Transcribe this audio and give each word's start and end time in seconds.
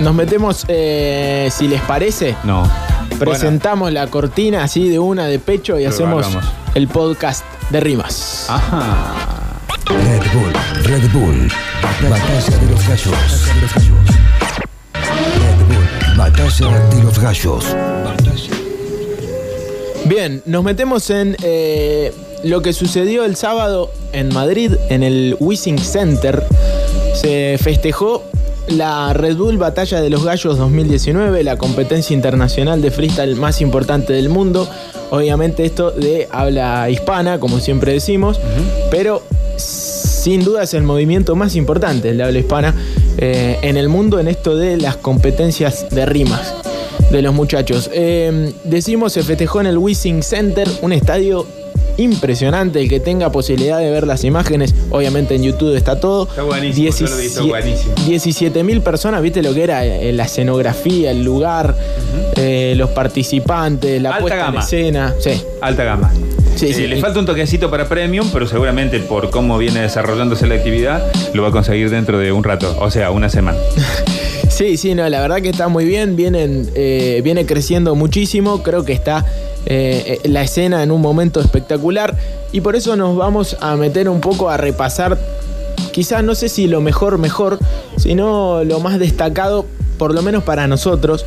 nos 0.00 0.14
metemos, 0.14 0.64
eh, 0.68 1.48
si 1.52 1.68
les 1.68 1.80
parece, 1.82 2.36
No. 2.44 2.68
presentamos 3.18 3.92
la 3.92 4.06
cortina 4.06 4.62
así 4.64 4.88
de 4.88 4.98
una 4.98 5.26
de 5.26 5.38
pecho 5.38 5.74
y 5.78 5.82
Pero 5.82 5.90
hacemos 5.90 6.26
hagamos. 6.26 6.44
el 6.74 6.88
podcast 6.88 7.44
de 7.70 7.80
rimas. 7.80 8.46
Ajá. 8.48 9.14
Red 9.86 10.22
Bull, 10.34 10.52
Red 10.84 11.10
Bull, 11.12 11.52
batalla 12.10 12.58
de 12.58 12.70
los 12.70 12.88
gallos. 12.88 13.48
Red 14.94 15.66
Bull, 15.66 16.16
batalla 16.16 16.88
de 16.90 17.02
los 17.02 17.18
gallos. 17.18 17.64
Bien, 20.04 20.42
nos 20.46 20.64
metemos 20.64 21.10
en 21.10 21.36
eh, 21.42 22.12
lo 22.44 22.62
que 22.62 22.72
sucedió 22.72 23.24
el 23.24 23.36
sábado 23.36 23.90
en 24.12 24.32
Madrid, 24.32 24.72
en 24.88 25.02
el 25.02 25.36
Wissing 25.40 25.78
Center. 25.78 26.44
Se 27.14 27.58
festejó 27.62 28.24
la 28.70 29.12
Red 29.12 29.36
Bull 29.36 29.58
Batalla 29.58 30.00
de 30.00 30.10
los 30.10 30.24
Gallos 30.24 30.58
2019, 30.58 31.42
la 31.42 31.56
competencia 31.56 32.14
internacional 32.14 32.82
de 32.82 32.90
freestyle 32.90 33.36
más 33.36 33.60
importante 33.60 34.12
del 34.12 34.28
mundo. 34.28 34.68
Obviamente 35.10 35.64
esto 35.64 35.90
de 35.90 36.28
habla 36.30 36.90
hispana, 36.90 37.40
como 37.40 37.60
siempre 37.60 37.92
decimos, 37.92 38.40
pero 38.90 39.22
sin 39.56 40.44
duda 40.44 40.64
es 40.64 40.74
el 40.74 40.82
movimiento 40.82 41.34
más 41.34 41.56
importante, 41.56 42.10
el 42.10 42.18
de 42.18 42.24
habla 42.24 42.38
hispana, 42.38 42.74
eh, 43.16 43.58
en 43.62 43.76
el 43.76 43.88
mundo 43.88 44.20
en 44.20 44.28
esto 44.28 44.56
de 44.56 44.76
las 44.76 44.96
competencias 44.96 45.88
de 45.90 46.06
rimas 46.06 46.54
de 47.10 47.22
los 47.22 47.34
muchachos. 47.34 47.90
Eh, 47.92 48.52
decimos, 48.64 49.12
se 49.12 49.22
festejó 49.22 49.60
en 49.60 49.66
el 49.68 49.78
Wissing 49.78 50.22
Center, 50.22 50.68
un 50.82 50.92
estadio 50.92 51.46
impresionante. 51.98 52.80
El 52.80 52.88
que 52.88 53.00
tenga 53.00 53.30
posibilidad 53.30 53.78
de 53.78 53.90
ver 53.90 54.06
las 54.06 54.24
imágenes, 54.24 54.74
obviamente 54.90 55.34
en 55.34 55.42
YouTube 55.42 55.76
está 55.76 56.00
todo. 56.00 56.26
Está 56.28 56.42
buenísimo, 56.44 56.88
yo 56.90 57.42
lo 57.42 57.46
buenísimo. 57.48 57.94
17 58.06 58.64
mil 58.64 58.80
personas, 58.80 59.20
viste 59.22 59.42
lo 59.42 59.52
que 59.52 59.62
era 59.64 59.84
eh, 59.84 60.12
la 60.12 60.24
escenografía, 60.24 61.10
el 61.10 61.22
lugar, 61.24 61.76
eh, 62.36 62.72
los 62.76 62.90
participantes, 62.90 64.00
la 64.00 64.10
Alta 64.10 64.20
puesta 64.20 64.36
gama. 64.38 64.58
en 64.60 64.64
escena. 64.64 65.14
Sí, 65.20 65.30
Alta 65.60 65.84
gama. 65.84 66.10
Sí, 66.56 66.66
Eh, 66.70 66.74
sí. 66.74 66.86
Le 66.86 67.00
falta 67.00 67.20
un 67.20 67.26
toquecito 67.26 67.70
para 67.70 67.88
Premium, 67.88 68.28
pero 68.32 68.46
seguramente 68.46 68.98
por 69.00 69.30
cómo 69.30 69.58
viene 69.58 69.80
desarrollándose 69.82 70.46
la 70.46 70.54
actividad, 70.56 71.04
lo 71.34 71.42
va 71.42 71.48
a 71.48 71.52
conseguir 71.52 71.88
dentro 71.90 72.18
de 72.18 72.32
un 72.32 72.42
rato, 72.42 72.76
o 72.80 72.90
sea, 72.90 73.10
una 73.10 73.28
semana. 73.28 73.58
Sí, 74.50 74.76
sí, 74.76 74.94
no, 74.96 75.08
la 75.08 75.20
verdad 75.20 75.40
que 75.40 75.50
está 75.50 75.68
muy 75.68 75.84
bien, 75.84 76.16
vienen, 76.16 76.68
eh, 76.74 77.20
viene 77.22 77.46
creciendo 77.46 77.94
muchísimo, 77.94 78.62
creo 78.64 78.84
que 78.84 78.92
está 78.92 79.24
eh, 79.66 80.20
eh, 80.24 80.28
la 80.28 80.42
escena 80.42 80.82
en 80.82 80.90
un 80.90 81.00
momento 81.00 81.40
espectacular. 81.40 82.16
Y 82.52 82.60
por 82.60 82.76
eso 82.76 82.96
nos 82.96 83.16
vamos 83.16 83.56
a 83.60 83.76
meter 83.76 84.08
un 84.08 84.20
poco 84.20 84.48
a 84.48 84.56
repasar, 84.56 85.18
quizás 85.92 86.24
no 86.24 86.34
sé 86.34 86.48
si 86.48 86.66
lo 86.66 86.80
mejor 86.80 87.18
mejor, 87.18 87.58
sino 87.96 88.64
lo 88.64 88.80
más 88.80 88.98
destacado, 88.98 89.66
por 89.98 90.14
lo 90.14 90.22
menos 90.22 90.44
para 90.44 90.66
nosotros, 90.66 91.26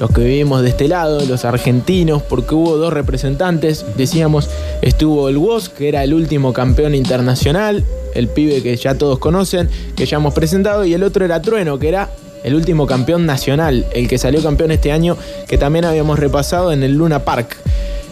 los 0.00 0.10
que 0.10 0.22
vivimos 0.22 0.62
de 0.62 0.70
este 0.70 0.88
lado, 0.88 1.24
los 1.26 1.44
argentinos, 1.44 2.22
porque 2.22 2.54
hubo 2.54 2.76
dos 2.76 2.92
representantes, 2.92 3.84
decíamos, 3.96 4.48
estuvo 4.82 5.28
el 5.28 5.36
WOS, 5.36 5.68
que 5.68 5.88
era 5.88 6.04
el 6.04 6.14
último 6.14 6.52
campeón 6.52 6.94
internacional, 6.94 7.84
el 8.14 8.28
pibe 8.28 8.62
que 8.62 8.76
ya 8.76 8.96
todos 8.96 9.18
conocen, 9.18 9.68
que 9.96 10.06
ya 10.06 10.16
hemos 10.16 10.34
presentado, 10.34 10.84
y 10.84 10.94
el 10.94 11.02
otro 11.02 11.24
era 11.24 11.42
Trueno, 11.42 11.78
que 11.78 11.88
era 11.88 12.10
el 12.48 12.54
último 12.54 12.86
campeón 12.86 13.26
nacional, 13.26 13.86
el 13.92 14.08
que 14.08 14.16
salió 14.16 14.42
campeón 14.42 14.70
este 14.70 14.90
año, 14.90 15.16
que 15.46 15.58
también 15.58 15.84
habíamos 15.84 16.18
repasado 16.18 16.72
en 16.72 16.82
el 16.82 16.94
Luna 16.94 17.20
Park. 17.20 17.56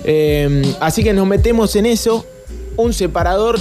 Eh, 0.05 0.75
así 0.79 1.03
que 1.03 1.15
nos 1.15 1.27
metemos 1.27 1.75
en 1.75 1.87
eso, 1.87 2.27
un 2.77 2.93
separador, 2.93 3.59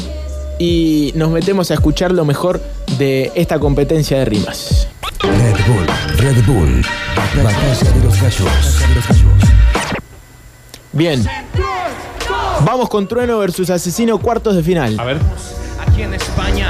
y 0.60 1.14
nos 1.16 1.32
metemos 1.32 1.72
a 1.72 1.76
escuchar 1.76 2.12
lo 2.12 2.26
mejor 2.26 2.62
de 2.98 3.32
esta 3.36 3.58
competencia 3.58 4.20
de 4.20 4.26
rimas. 4.26 4.88
Red 5.22 5.56
Bull, 5.66 5.88
Red 6.18 6.46
Bull, 6.46 6.86
batalla 7.16 7.92
de 7.94 8.04
los 8.04 8.22
gallos. 8.22 8.82
Bien. 10.92 11.26
Vamos 12.66 12.90
con 12.90 13.08
Trueno 13.08 13.40
versus 13.40 13.70
Asesino, 13.70 14.18
cuartos 14.18 14.56
de 14.56 14.64
final. 14.64 15.00
A 15.00 15.06
ver. 15.06 15.18
Aquí 15.88 16.02
en 16.02 16.14
España 16.14 16.70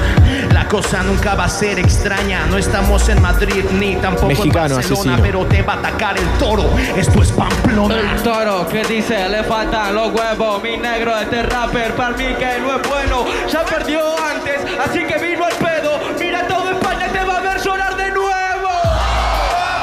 la 0.65 0.71
cosa 0.71 1.03
nunca 1.03 1.35
va 1.35 1.43
a 1.43 1.49
ser 1.49 1.77
extraña. 1.77 2.47
No 2.47 2.57
estamos 2.57 3.07
en 3.09 3.21
Madrid 3.21 3.65
ni 3.73 3.97
tampoco 3.97 4.27
Mexicano, 4.27 4.65
en 4.65 4.75
Barcelona, 4.75 5.13
asesino. 5.13 5.17
pero 5.21 5.45
te 5.45 5.61
va 5.61 5.73
a 5.73 5.77
atacar 5.77 6.17
el 6.17 6.27
toro. 6.39 6.75
Esto 6.95 7.21
es 7.21 7.31
Pamplona. 7.31 7.99
El 7.99 8.23
toro 8.23 8.67
que 8.67 8.83
dice 8.83 9.29
le 9.29 9.43
faltan 9.43 9.93
los 9.93 10.11
huevos, 10.11 10.63
mi 10.63 10.77
negro 10.77 11.15
este 11.19 11.43
rapper 11.43 11.93
para 11.93 12.17
mí 12.17 12.33
que 12.39 12.59
no 12.61 12.75
es 12.77 12.89
bueno, 12.89 13.25
ya 13.47 13.63
perdió 13.63 14.01
antes, 14.19 14.59
así 14.83 15.05
que 15.05 15.17
vino 15.19 15.47
el 15.47 15.55
pedo, 15.55 15.99
mira 16.19 16.47
todo 16.47 16.71
España 16.71 17.09
te 17.11 17.23
va 17.23 17.37
a 17.37 17.41
ver 17.41 17.61
llorar 17.61 17.95
de 17.95 18.09
nuevo. 18.11 18.69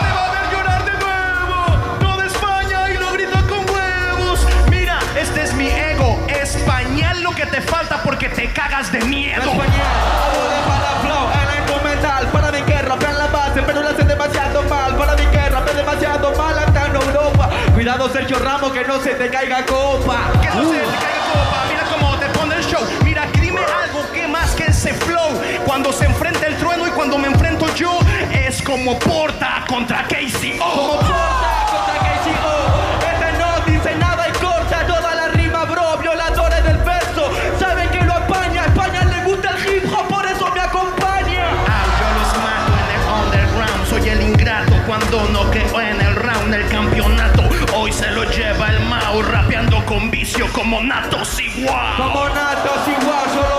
Te 0.00 0.12
va 0.16 0.26
a 0.26 0.32
ver 0.32 0.52
llorar 0.52 0.84
de 0.84 0.98
nuevo. 0.98 1.98
Toda 2.00 2.26
España 2.26 2.90
y 2.90 2.98
lo 2.98 3.12
grito 3.12 3.38
con 3.48 3.60
huevos. 3.72 4.46
Mira, 4.68 4.98
este 5.16 5.42
es 5.42 5.54
mi 5.54 5.68
ego. 5.68 6.26
Español 6.28 7.22
lo 7.22 7.30
que 7.32 7.46
te 7.46 7.60
falta 7.60 8.02
porque 8.02 8.28
te 8.28 8.52
cagas 8.52 8.90
de 8.90 9.00
miedo. 9.02 9.42
Español, 9.42 10.41
Cuidado 17.82 18.08
Sergio 18.10 18.38
Ramos 18.38 18.70
que 18.70 18.84
no 18.84 19.00
se 19.00 19.10
te 19.16 19.28
caiga 19.28 19.66
copa. 19.66 20.30
Que 20.40 20.48
no 20.50 20.70
se 20.70 20.78
te 20.78 20.84
caiga 20.84 21.24
copa, 21.32 21.64
mira 21.68 21.82
cómo 21.90 22.16
te 22.16 22.26
pone 22.26 22.54
el 22.54 22.64
show. 22.64 22.80
Mira, 23.02 23.26
dime 23.40 23.58
algo 23.82 24.08
que 24.12 24.28
más 24.28 24.54
que 24.54 24.66
ese 24.66 24.94
flow. 24.94 25.32
Cuando 25.66 25.90
se 25.90 26.04
enfrenta 26.04 26.46
el 26.46 26.56
trueno 26.58 26.86
y 26.86 26.92
cuando 26.92 27.18
me 27.18 27.26
enfrento 27.26 27.66
yo, 27.74 27.98
es 28.32 28.62
como 28.62 28.96
Porta 29.00 29.64
contra 29.66 30.04
Casey. 30.04 30.58
Como 30.58 31.00
porta 31.00 31.66
contra 31.72 31.94
KCO. 31.98 32.56
Este 33.12 33.38
no 33.40 33.66
dice 33.66 33.96
nada 33.96 34.28
y 34.28 34.32
corta 34.38 34.86
toda 34.86 35.14
la 35.16 35.28
rima, 35.30 35.64
bro. 35.64 35.98
Violadores 35.98 36.62
del 36.62 36.78
verso. 36.78 37.32
Saben 37.58 37.88
que 37.88 38.00
lo 38.04 38.12
apaña. 38.12 38.62
A 38.62 38.66
España 38.66 39.02
le 39.06 39.24
gusta 39.24 39.56
el 39.56 39.58
hip 39.66 39.92
hop, 39.92 40.06
por 40.06 40.24
eso 40.24 40.48
me 40.54 40.60
acompaña. 40.60 41.48
Ah, 41.66 41.84
yo 41.98 42.06
los 42.20 42.32
mato 42.44 42.72
en 42.78 42.94
el 42.94 43.02
underground. 43.24 43.86
Soy 43.88 44.08
el 44.08 44.22
ingrato 44.22 44.72
cuando 44.86 45.24
no 45.30 45.50
quedo 45.50 45.80
en 45.80 46.00
el 46.00 46.14
round. 46.14 46.54
El 46.54 46.68
campeonato 46.68 47.11
con 49.92 50.10
vicio 50.10 50.50
como 50.54 50.80
natos 50.80 51.38
igual. 51.38 51.96
Como 51.98 52.26
natos 52.30 52.88
igual, 52.88 53.51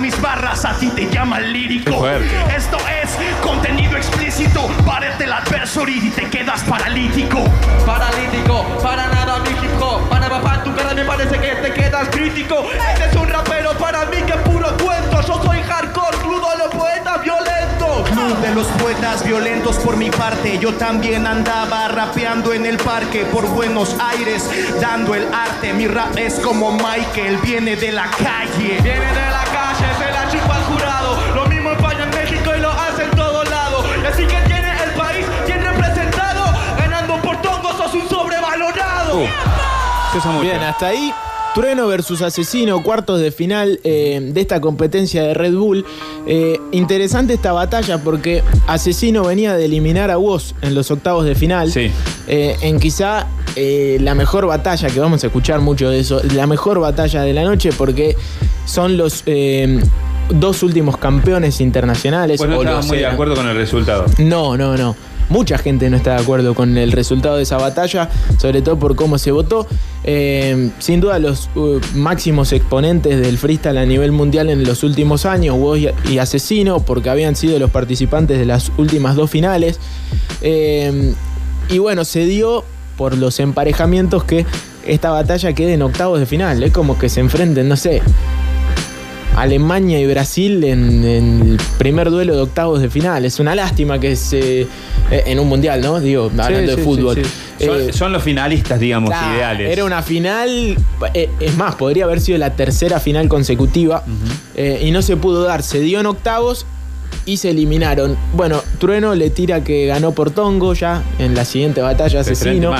mis 0.00 0.20
barras, 0.20 0.64
a 0.64 0.74
ti 0.74 0.88
te 0.88 1.08
llama 1.10 1.38
el 1.38 1.52
lírico. 1.52 2.08
Esto 2.08 2.78
es 3.02 3.10
contenido 3.42 3.96
explícito. 3.96 4.66
Párate 4.86 5.24
el 5.24 5.32
adversory 5.32 5.98
y 6.06 6.10
te 6.10 6.28
quedas 6.28 6.62
paralítico. 6.62 7.44
Paralítico, 7.84 8.64
para 8.82 9.08
nada 9.08 9.38
mi 9.40 9.50
hip 9.50 9.80
hop. 9.80 10.08
Para 10.08 10.28
papá, 10.28 10.62
tu 10.64 10.74
cara 10.74 10.94
me 10.94 11.04
parece 11.04 11.38
que 11.38 11.54
te 11.56 11.72
quedas 11.74 12.08
crítico. 12.08 12.66
Este 12.72 13.10
es 13.10 13.16
un 13.16 13.28
rapero 13.28 13.76
para 13.78 14.06
mí 14.06 14.16
que 14.26 14.34
puro 14.34 14.74
cuento. 14.78 15.20
Yo 15.20 15.42
soy 15.42 15.62
hardcore, 15.62 16.16
crudo, 16.18 16.48
los 16.58 16.74
poetas 16.74 17.22
violentos. 17.22 18.10
Club 18.10 18.38
de 18.38 18.54
los 18.54 18.66
poetas 18.68 19.24
violentos 19.24 19.76
por 19.78 19.96
mi 19.96 20.10
parte. 20.10 20.58
Yo 20.58 20.74
también 20.74 21.26
andaba 21.26 21.88
rapeando 21.88 22.54
en 22.54 22.64
el 22.64 22.78
parque 22.78 23.26
por 23.26 23.46
Buenos 23.48 23.96
Aires, 24.00 24.48
dando 24.80 25.14
el 25.14 25.26
arte. 25.32 25.74
Mi 25.74 25.86
rap 25.86 26.16
es 26.16 26.40
como 26.40 26.72
Michael, 26.72 27.38
viene 27.42 27.76
de 27.76 27.92
la 27.92 28.10
calle. 28.10 28.80
Viene 28.82 29.06
de 29.06 29.30
la 29.30 29.39
Bien, 40.40 40.60
hasta 40.60 40.88
ahí. 40.88 41.12
Trueno 41.54 41.88
versus 41.88 42.22
Asesino, 42.22 42.82
cuartos 42.82 43.20
de 43.20 43.32
final 43.32 43.80
eh, 43.82 44.20
de 44.22 44.40
esta 44.40 44.60
competencia 44.60 45.22
de 45.22 45.34
Red 45.34 45.54
Bull. 45.54 45.84
Eh, 46.26 46.60
interesante 46.70 47.34
esta 47.34 47.52
batalla 47.52 47.98
porque 47.98 48.42
Asesino 48.68 49.24
venía 49.24 49.54
de 49.54 49.64
eliminar 49.64 50.10
a 50.10 50.18
Woz 50.18 50.54
en 50.62 50.74
los 50.74 50.90
octavos 50.90 51.24
de 51.24 51.34
final. 51.34 51.70
Sí. 51.72 51.90
Eh, 52.28 52.56
en 52.62 52.78
quizá 52.78 53.26
la 53.56 54.14
mejor 54.14 54.46
batalla, 54.46 54.88
que 54.88 55.00
vamos 55.00 55.24
a 55.24 55.26
escuchar 55.26 55.60
mucho 55.60 55.90
de 55.90 55.98
eso, 55.98 56.20
la 56.34 56.46
mejor 56.46 56.78
batalla 56.78 57.22
de 57.22 57.32
la 57.32 57.42
noche 57.42 57.70
porque 57.76 58.16
son 58.64 58.96
los 58.96 59.24
dos 60.28 60.62
últimos 60.62 60.96
campeones 60.98 61.60
internacionales. 61.60 62.38
Pues 62.38 62.48
no 62.48 62.58
o 62.58 62.62
estaba 62.62 62.82
muy 62.82 62.98
de 62.98 63.06
acuerdo 63.06 63.34
con 63.34 63.48
el 63.48 63.56
resultado. 63.56 64.06
No, 64.18 64.56
no, 64.56 64.76
no. 64.76 64.94
Mucha 65.30 65.58
gente 65.58 65.88
no 65.88 65.96
está 65.96 66.16
de 66.16 66.22
acuerdo 66.22 66.54
con 66.54 66.76
el 66.76 66.92
resultado 66.92 67.36
de 67.36 67.44
esa 67.44 67.56
batalla, 67.56 68.10
sobre 68.36 68.62
todo 68.62 68.78
por 68.78 68.96
cómo 68.96 69.16
se 69.16 69.30
votó. 69.30 69.66
Eh, 70.02 70.70
sin 70.80 71.00
duda 71.00 71.18
los 71.20 71.48
uh, 71.54 71.78
máximos 71.94 72.52
exponentes 72.52 73.20
del 73.20 73.38
freestyle 73.38 73.78
a 73.78 73.86
nivel 73.86 74.10
mundial 74.12 74.50
en 74.50 74.64
los 74.64 74.82
últimos 74.82 75.26
años, 75.26 75.56
Woz 75.56 75.78
y, 76.10 76.18
Asesino, 76.18 76.80
porque 76.80 77.10
habían 77.10 77.36
sido 77.36 77.58
los 77.58 77.70
participantes 77.70 78.38
de 78.38 78.44
las 78.44 78.72
últimas 78.76 79.14
dos 79.14 79.30
finales. 79.30 79.78
Eh, 80.42 81.14
y 81.68 81.78
bueno, 81.78 82.04
se 82.04 82.26
dio 82.26 82.64
por 82.96 83.16
los 83.16 83.38
emparejamientos 83.38 84.24
que 84.24 84.44
esta 84.84 85.10
batalla 85.10 85.52
quede 85.52 85.74
en 85.74 85.82
octavos 85.82 86.18
de 86.18 86.26
final. 86.26 86.62
Es 86.62 86.72
como 86.72 86.98
que 86.98 87.08
se 87.08 87.20
enfrenten, 87.20 87.68
no 87.68 87.76
sé, 87.76 88.02
Alemania 89.36 89.98
y 90.00 90.06
Brasil 90.06 90.62
en, 90.64 91.04
en 91.04 91.40
el 91.52 91.60
primer 91.78 92.10
duelo 92.10 92.34
de 92.36 92.42
octavos 92.42 92.80
de 92.80 92.90
final. 92.90 93.24
Es 93.24 93.40
una 93.40 93.54
lástima 93.54 93.98
que 93.98 94.16
se. 94.16 94.62
eh, 94.62 94.66
En 95.26 95.38
un 95.40 95.48
mundial, 95.48 95.80
¿no? 95.80 95.98
Digo, 96.00 96.24
hablando 96.38 96.58
Sí, 96.58 96.66
de 96.66 96.74
sí, 96.76 96.82
fútbol. 96.82 97.14
sí, 97.16 97.22
sí. 97.58 97.64
Son, 97.66 97.80
Eh, 97.80 97.92
son 97.92 98.12
los 98.12 98.22
finalistas, 98.22 98.80
digamos, 98.80 99.10
Claro, 99.10 99.36
ideales. 99.36 99.72
Era 99.72 99.84
una 99.84 100.02
final, 100.02 100.76
eh, 101.14 101.30
es 101.40 101.56
más, 101.56 101.74
podría 101.76 102.04
haber 102.04 102.20
sido 102.20 102.38
la 102.38 102.50
tercera 102.56 103.00
final 103.00 103.28
consecutiva 103.28 104.02
eh, 104.56 104.80
y 104.84 104.90
no 104.90 105.02
se 105.02 105.16
pudo 105.16 105.42
dar. 105.44 105.62
Se 105.62 105.80
dio 105.80 106.00
en 106.00 106.06
octavos 106.06 106.66
y 107.26 107.36
se 107.36 107.50
eliminaron. 107.50 108.16
Bueno, 108.34 108.62
Trueno 108.78 109.14
le 109.14 109.30
tira 109.30 109.62
que 109.62 109.86
ganó 109.86 110.12
por 110.12 110.30
Tongo 110.30 110.74
ya 110.74 111.02
en 111.18 111.34
la 111.34 111.44
siguiente 111.44 111.80
batalla 111.82 112.20
asesino. 112.20 112.72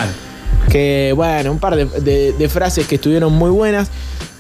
Que 0.71 1.13
bueno, 1.17 1.53
un 1.53 1.59
par 1.59 1.75
de, 1.77 1.87
de- 1.87 2.33
de 2.33 2.49
frases 2.49 2.87
que 2.87 2.97
estuvieron 2.97 3.33
muy 3.33 3.51
buenas. 3.51 3.91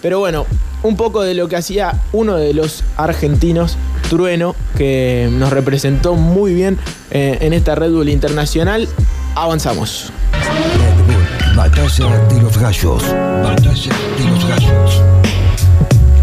Pero 0.02 0.19
bueno, 0.19 0.47
un 0.82 0.97
poco 0.97 1.23
de 1.23 1.35
lo 1.35 1.49
que 1.49 1.56
hacía 1.56 2.00
uno 2.12 2.37
de 2.37 2.55
los 2.55 2.85
argentinos, 2.97 3.76
Trueno, 4.08 4.56
que 4.76 5.29
nos 5.31 5.50
representó 5.50 6.14
muy 6.14 6.55
bien 6.55 6.79
eh, 7.11 7.38
en 7.43 7.52
esta 7.52 7.75
Red 7.75 7.93
Bull 7.93 8.08
Internacional. 8.08 8.88
Avanzamos. 9.35 10.11
Red 10.32 11.05
Bull, 11.06 11.56
batalla 11.56 12.26
de 12.29 12.43
los 12.43 12.58
gallos. 12.58 13.02
Batalla 13.43 13.93
de 14.19 14.25
los 14.31 14.44
gallos. 14.47 15.02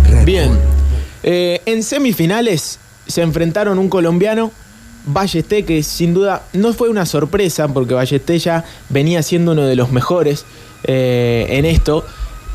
Red 0.09 0.25
Bien. 0.25 0.57
Eh, 1.23 1.61
en 1.65 1.83
semifinales 1.83 2.79
se 3.05 3.21
enfrentaron 3.21 3.79
un 3.79 3.89
colombiano, 3.89 4.51
Ballesté, 5.05 5.63
que 5.63 5.83
sin 5.83 6.13
duda 6.13 6.43
no 6.53 6.73
fue 6.73 6.89
una 6.89 7.05
sorpresa, 7.05 7.67
porque 7.67 7.93
Ballesté 7.93 8.39
ya 8.39 8.65
venía 8.89 9.23
siendo 9.23 9.53
uno 9.53 9.63
de 9.63 9.75
los 9.75 9.91
mejores 9.91 10.45
eh, 10.83 11.45
en 11.49 11.65
esto. 11.65 12.05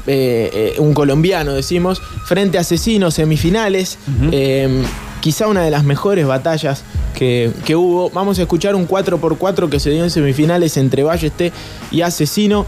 Eh, 0.07 0.75
eh, 0.77 0.81
un 0.81 0.95
colombiano, 0.95 1.53
decimos, 1.53 2.03
frente 2.25 2.59
a 2.59 2.63
Asesinos, 2.63 3.15
semifinales. 3.15 3.99
Eh, 4.33 4.83
quizá 5.21 5.47
una 5.47 5.63
de 5.63 5.71
las 5.71 5.85
mejores 5.85 6.27
batallas 6.27 6.83
que, 7.15 7.53
que 7.65 7.77
hubo. 7.77 8.11
Vamos 8.11 8.39
a 8.39 8.43
escuchar 8.43 8.75
un 8.75 8.89
4x4 8.89 9.69
que 9.69 9.79
se 9.79 9.91
dio 9.91 10.03
en 10.03 10.11
semifinales 10.11 10.77
entre 10.77 11.03
Ballesté 11.05 11.53
y 11.91 12.01
Asesino. 12.03 12.67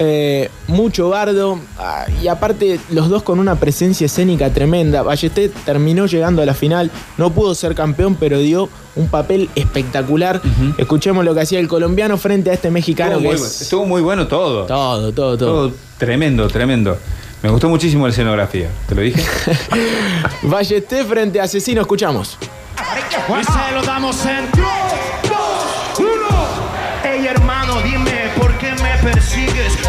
Eh, 0.00 0.48
mucho 0.68 1.08
bardo 1.08 1.58
ah, 1.76 2.06
y 2.22 2.28
aparte 2.28 2.78
los 2.92 3.08
dos 3.08 3.24
con 3.24 3.40
una 3.40 3.56
presencia 3.56 4.04
escénica 4.06 4.50
tremenda. 4.52 5.02
Ballesté 5.02 5.48
terminó 5.48 6.06
llegando 6.06 6.40
a 6.40 6.46
la 6.46 6.54
final, 6.54 6.92
no 7.16 7.30
pudo 7.32 7.52
ser 7.56 7.74
campeón, 7.74 8.14
pero 8.14 8.38
dio 8.38 8.68
un 8.94 9.08
papel 9.08 9.50
espectacular. 9.56 10.40
Escuchemos 10.76 11.24
lo 11.24 11.34
que 11.34 11.40
hacía 11.40 11.58
el 11.58 11.66
colombiano 11.66 12.16
frente 12.16 12.50
a 12.50 12.52
este 12.54 12.70
mexicano 12.70 13.16
Estuvo 13.16 13.22
que 13.22 13.36
muy, 13.36 13.44
es 13.44 13.58
bu- 13.58 13.62
estuvo 13.62 13.86
muy 13.86 14.02
bueno 14.02 14.28
todo. 14.28 14.66
todo, 14.66 15.12
todo, 15.12 15.36
todo. 15.36 15.68
Todo 15.68 15.87
tremendo, 15.98 16.48
tremendo. 16.48 16.98
Me 17.42 17.50
gustó 17.50 17.68
muchísimo 17.68 18.06
la 18.06 18.12
escenografía. 18.12 18.68
¿Te 18.88 18.94
lo 18.94 19.02
dije? 19.02 19.22
Ballesté 20.42 21.04
frente 21.04 21.40
a 21.40 21.44
Asesino, 21.44 21.82
escuchamos. 21.82 22.38
Y 23.28 23.44
se 23.44 23.74
lo 23.74 23.82
damos 23.82 24.24
en 24.26 24.50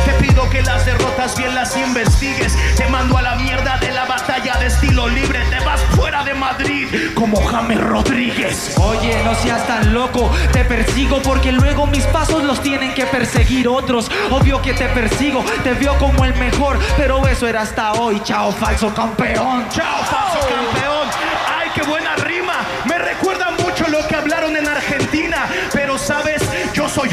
Te 0.06 0.14
pido 0.14 0.50
que 0.50 0.62
las 0.62 0.86
derrotas 0.86 1.36
bien 1.38 1.56
las 1.56 1.76
investigues. 1.78 2.58
Te 2.76 2.88
mando 2.88 3.18
a 3.18 3.22
la 3.22 3.36
mierda 3.36 3.78
de 3.78 3.92
la 3.92 4.06
batalla 4.06 4.56
de 4.58 4.68
estilo 4.68 5.08
libre. 5.08 5.40
Te 5.50 5.60
vas 5.66 5.82
fuera 5.96 6.24
de 6.24 6.34
Madrid 6.34 6.88
como 7.14 7.42
James 7.46 7.80
Rodríguez. 7.80 8.76
Oye, 8.78 9.22
no 9.24 9.36
seas 9.36 9.66
tan 9.68 9.94
loco, 9.94 10.32
te 10.52 10.66
persigo 10.66 11.22
porque 11.22 11.52
luego 11.52 11.88
mis 11.88 12.06
pasos 12.08 12.44
los 12.44 12.62
tienen 12.62 12.94
que 12.94 13.06
perseguir 13.06 13.68
otros. 13.68 14.10
Obvio 14.32 14.62
que 14.62 14.74
te 14.74 14.88
persigo, 14.90 15.44
te 15.64 15.74
veo 15.74 15.98
como 15.98 16.26
el 16.26 16.34
mejor, 16.36 16.80
pero 16.98 17.26
eso 17.28 17.48
era 17.48 17.62
hasta 17.62 17.94
hoy. 17.94 18.22
Chao, 18.24 18.52
falso 18.52 18.94
campeón. 18.94 19.66
Chao, 19.70 20.04
falso 20.06 20.40
campeón. 20.48 20.89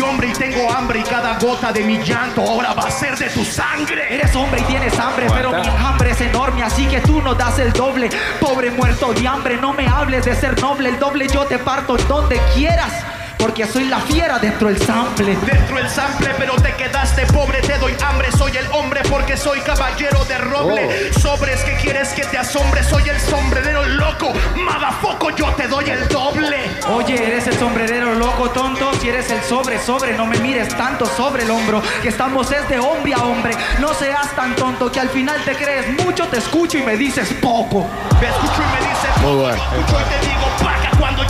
Hombre 0.06 0.29
y 0.29 0.32
tengo 0.32 0.70
hambre. 0.70 1.00
Y 1.00 1.03
cada 1.03 1.38
gota 1.38 1.73
de 1.73 1.85
mi 1.85 1.99
llanto 1.99 2.43
ahora 2.43 2.73
va 2.75 2.85
a 2.85 2.91
ser 2.91 3.17
de 3.17 3.29
tu 3.31 3.44
sangre. 3.44 4.14
Eres 4.14 4.35
hombre 4.35 4.61
y 4.61 4.64
tienes 4.64 4.99
hambre, 4.99 5.26
pero 5.35 5.50
mi 5.50 5.67
hambre 5.69 6.11
es 6.11 6.20
enorme, 6.20 6.62
así 6.62 6.87
que 6.87 7.00
tú 7.00 7.20
no 7.20 7.35
das 7.35 7.58
el 7.58 7.73
doble. 7.73 8.11
Pobre 8.41 8.70
muerto 8.70 9.12
de 9.12 9.26
hambre, 9.26 9.56
no 9.56 9.73
me 9.73 9.87
hables 9.87 10.25
de 10.25 10.35
ser 10.35 10.61
noble, 10.61 10.91
el 10.91 10.99
doble 10.99 11.29
yo 11.29 11.44
te 11.47 11.58
parto 11.58 11.97
donde 11.97 12.41
quieras, 12.55 12.93
porque 13.38 13.67
soy 13.67 13.85
la 13.85 14.00
fiera 14.00 14.38
dentro 14.38 14.69
del 14.69 14.81
sample. 14.81 15.37
Dentro 15.44 15.79
el 15.79 15.88
sample, 15.88 16.31
pero 16.38 16.55
te 16.56 16.73
quedaste 16.75 17.27
pobre, 17.27 17.61
te 17.61 17.79
doy 17.79 17.94
hambre, 18.06 18.31
soy 18.33 18.56
el 18.56 18.67
hombre 18.73 19.03
porque 19.11 19.37
soy 19.37 19.61
caballero 19.61 20.25
de 20.25 20.38
roble. 20.38 21.12
Sobres 21.12 21.61
que 21.65 21.75
quieres 21.77 22.09
que 22.11 22.25
te 22.25 22.38
asombre, 22.38 22.83
soy 22.83 23.09
el 23.09 23.21
sombrerero 23.21 23.85
loco. 23.85 24.33
Madafoco, 24.56 25.31
yo 25.31 25.47
te 25.55 25.69
doy 25.69 25.91
el 25.91 26.09
doble. 26.09 26.71
Oye, 26.91 27.15
eres 27.27 27.47
el 27.47 27.59
sombrerero 27.59 28.15
loco 28.15 28.50
tonto, 28.50 28.93
si 29.00 29.09
eres 29.09 29.31
el 29.31 29.43
sobre, 29.43 29.79
sobre, 29.81 30.15
no 30.17 30.27
me 30.27 30.38
mires 30.38 30.69
tanto 30.77 31.06
sobre 31.06 31.44
el 31.44 31.50
hombro, 31.50 31.83
que 32.03 32.09
estamos 32.09 32.50
es 32.53 32.69
de 32.69 32.79
hombre 32.79 33.15
a 33.15 33.19
hombre, 33.23 33.55
no 33.81 33.93
seas 33.94 34.35
tan 34.35 34.55
tonto 34.56 34.91
que 34.91 35.00
al 35.00 35.09
final 35.09 35.37
te 35.44 35.55
crees 35.56 35.88
mucho, 36.05 36.27
te 36.29 36.38
escucho 36.38 36.79
y 36.79 36.83
me 36.83 36.97
dices 36.97 37.33
poco. 37.41 37.87
Me 38.21 38.29
escucho 38.29 38.62
y 38.62 38.83
me 38.83 38.88
dice, 38.88 39.09
Muy 39.21 39.33
"Poco". 39.33 39.37
bueno. 39.43 40.36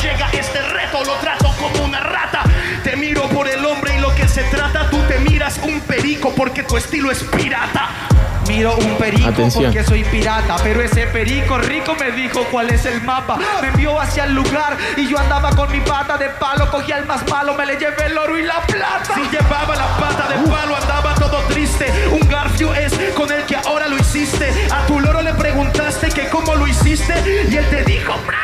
Llega 0.07 0.29
este 0.33 0.63
reto 0.63 1.03
lo 1.05 1.15
trato 1.15 1.53
como 1.61 1.85
una 1.85 2.01
rata. 2.01 2.43
Te 2.85 2.97
miro 2.97 3.23
por 3.29 3.49
el 3.49 3.65
hombre 3.65 3.97
y 3.97 4.01
lo 4.01 4.15
que 4.15 4.29
se 4.29 4.43
trata, 4.45 4.89
tú 4.91 4.99
te 5.09 5.19
miras 5.21 5.59
un 5.65 5.81
perico 5.81 6.33
porque 6.35 6.63
tu 6.63 6.77
estilo 6.77 7.11
es 7.11 7.23
pirata. 7.25 7.89
Miro 8.47 8.77
un 8.77 8.97
perico 8.97 9.29
Atención. 9.29 9.65
porque 9.65 9.83
soy 9.83 10.05
pirata, 10.05 10.57
pero 10.63 10.81
ese 10.81 11.09
perico 11.09 11.59
rico 11.59 11.97
me 11.99 12.13
dijo 12.13 12.45
cuál 12.53 12.71
es 12.71 12.85
el 12.87 13.03
mapa. 13.03 13.37
Me 13.61 13.69
envió 13.69 14.01
hacia 14.01 14.25
el 14.25 14.35
lugar 14.35 14.77
y 14.97 15.09
yo 15.09 15.19
andaba 15.19 15.51
con 15.51 15.71
mi 15.73 15.81
pata 15.81 16.17
de 16.17 16.29
palo, 16.29 16.71
cogí 16.71 16.93
al 16.93 17.07
más 17.07 17.29
malo, 17.29 17.55
me 17.57 17.67
le 17.67 17.77
llevé 17.77 18.07
el 18.07 18.17
oro 18.17 18.39
y 18.39 18.45
la 18.45 18.61
plata. 18.63 19.15
Si 19.15 19.23
llevaba 19.37 19.75
la 19.75 19.89
pata 19.97 20.29
de 20.29 20.49
palo, 20.49 20.77
andaba 20.77 21.15
todo 21.17 21.39
triste. 21.49 21.93
Un 22.13 22.29
garfio 22.29 22.73
es 22.73 22.93
con 23.17 23.33
el 23.33 23.43
que 23.47 23.57
ahora 23.57 23.89
lo 23.89 23.97
hiciste. 23.97 24.49
A 24.73 24.87
tu 24.87 25.01
loro 25.01 25.23
le 25.23 25.35
preguntaste 25.35 26.09
que 26.11 26.29
cómo 26.29 26.55
lo 26.55 26.69
hiciste 26.69 27.15
y 27.51 27.57
él 27.57 27.67
te 27.69 27.83
dijo, 27.83 28.15
"Bra, 28.29 28.39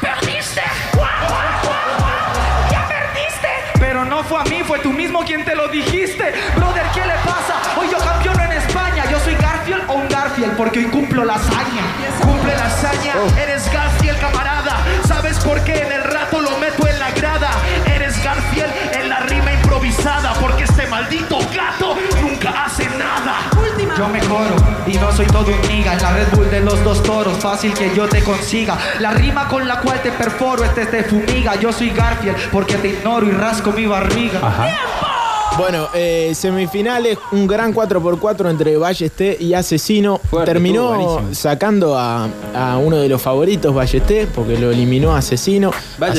perdiste. 0.00 0.62
Guau, 0.94 1.08
guau, 1.28 1.50
guau, 1.62 1.98
guau, 1.98 2.70
ya 2.70 2.88
perdiste. 2.88 3.48
Pero 3.78 4.04
no 4.04 4.24
fue 4.24 4.40
a 4.40 4.44
mí, 4.44 4.62
fue 4.66 4.78
tú 4.80 4.92
mismo 4.92 5.24
quien 5.24 5.44
te 5.44 5.54
lo 5.54 5.68
dijiste. 5.68 6.32
Brother, 6.56 6.86
¿qué 6.94 7.00
le 7.00 7.14
pasa? 7.24 7.60
Hoy 7.78 7.88
yo 7.90 7.98
campeono 7.98 8.42
en 8.44 8.52
España. 8.52 9.04
Yo 9.10 9.18
soy 9.20 9.34
Garfield 9.34 9.84
o 9.88 9.94
un 9.94 10.08
Garfield 10.08 10.56
porque 10.56 10.80
hoy 10.80 10.86
cumplo 10.86 11.24
la 11.24 11.34
hazaña. 11.34 11.84
Cumple 12.22 12.54
la 12.54 12.66
hazaña, 12.66 13.14
eres 13.38 13.70
Garfield 13.72 14.18
camarada. 14.20 14.76
¿Sabes 15.06 15.38
por 15.40 15.62
qué 15.64 15.82
en 15.82 15.92
el 15.92 16.04
rato 16.04 16.40
lo 16.40 16.56
meto 16.58 16.86
en 16.86 16.98
la 16.98 17.10
grada? 17.10 17.50
Eres 17.86 18.22
Garfield 18.22 18.72
en 18.92 19.08
la 19.08 19.20
rima 19.20 19.52
improvisada 19.52 20.34
porque 20.34 20.64
este 20.64 20.86
maldito 20.86 21.38
gato 21.54 21.96
nunca 22.20 22.64
hace 22.64 22.88
nada. 22.90 23.50
Yo 23.96 24.08
mejoro 24.08 24.56
y 24.86 24.94
no 24.94 25.12
soy 25.12 25.26
todo 25.26 25.46
un 25.46 25.68
niga 25.68 25.94
En 25.94 26.02
la 26.02 26.12
Red 26.12 26.28
Bull 26.32 26.50
de 26.50 26.60
los 26.60 26.82
dos 26.84 27.02
toros, 27.02 27.38
fácil 27.38 27.72
que 27.74 27.94
yo 27.94 28.08
te 28.08 28.22
consiga. 28.22 28.78
La 29.00 29.12
rima 29.12 29.48
con 29.48 29.66
la 29.66 29.80
cual 29.80 30.00
te 30.02 30.12
perforo, 30.12 30.64
este 30.64 30.82
es 30.82 30.92
de 30.92 31.04
fumiga 31.04 31.56
Yo 31.56 31.72
soy 31.72 31.90
Garfield 31.90 32.36
porque 32.50 32.76
te 32.76 32.88
ignoro 32.88 33.26
y 33.26 33.32
rasco 33.32 33.72
mi 33.72 33.86
barriga 33.86 34.40
Bueno, 35.60 35.88
eh, 35.94 36.32
semifinales, 36.34 37.18
un 37.32 37.46
gran 37.46 37.74
4x4 37.74 38.48
entre 38.50 38.76
Ballesté 38.78 39.36
y 39.38 39.52
Asesino. 39.52 40.18
Fuerte, 40.30 40.52
Terminó 40.52 41.20
sacando 41.32 41.98
a, 41.98 42.28
a 42.54 42.78
uno 42.78 42.96
de 42.96 43.08
los 43.10 43.20
favoritos, 43.20 43.74
Ballesté, 43.74 44.26
porque 44.34 44.58
lo 44.58 44.70
eliminó 44.70 45.14
Asesino. 45.14 45.70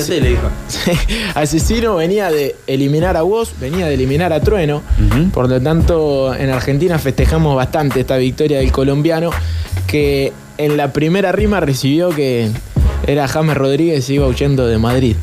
Ase- 0.01 0.21
le 0.21 0.29
dijo. 0.29 0.43
Asesino 1.33 1.95
venía 1.95 2.29
de 2.29 2.55
eliminar 2.67 3.17
a 3.17 3.23
vos, 3.23 3.51
venía 3.59 3.87
de 3.87 3.95
eliminar 3.95 4.31
a 4.31 4.39
Trueno. 4.41 4.83
Por 5.33 5.49
lo 5.49 5.59
tanto, 5.59 6.35
en 6.35 6.51
Argentina 6.51 6.99
festejamos 6.99 7.55
bastante 7.55 8.01
esta 8.01 8.17
victoria 8.17 8.59
del 8.59 8.71
colombiano, 8.71 9.31
que 9.87 10.31
en 10.59 10.77
la 10.77 10.93
primera 10.93 11.31
rima 11.31 11.59
recibió 11.59 12.09
que 12.09 12.51
era 13.07 13.27
James 13.27 13.55
Rodríguez 13.57 14.09
y 14.09 14.15
iba 14.15 14.27
huyendo 14.27 14.67
de 14.67 14.77
Madrid. 14.77 15.15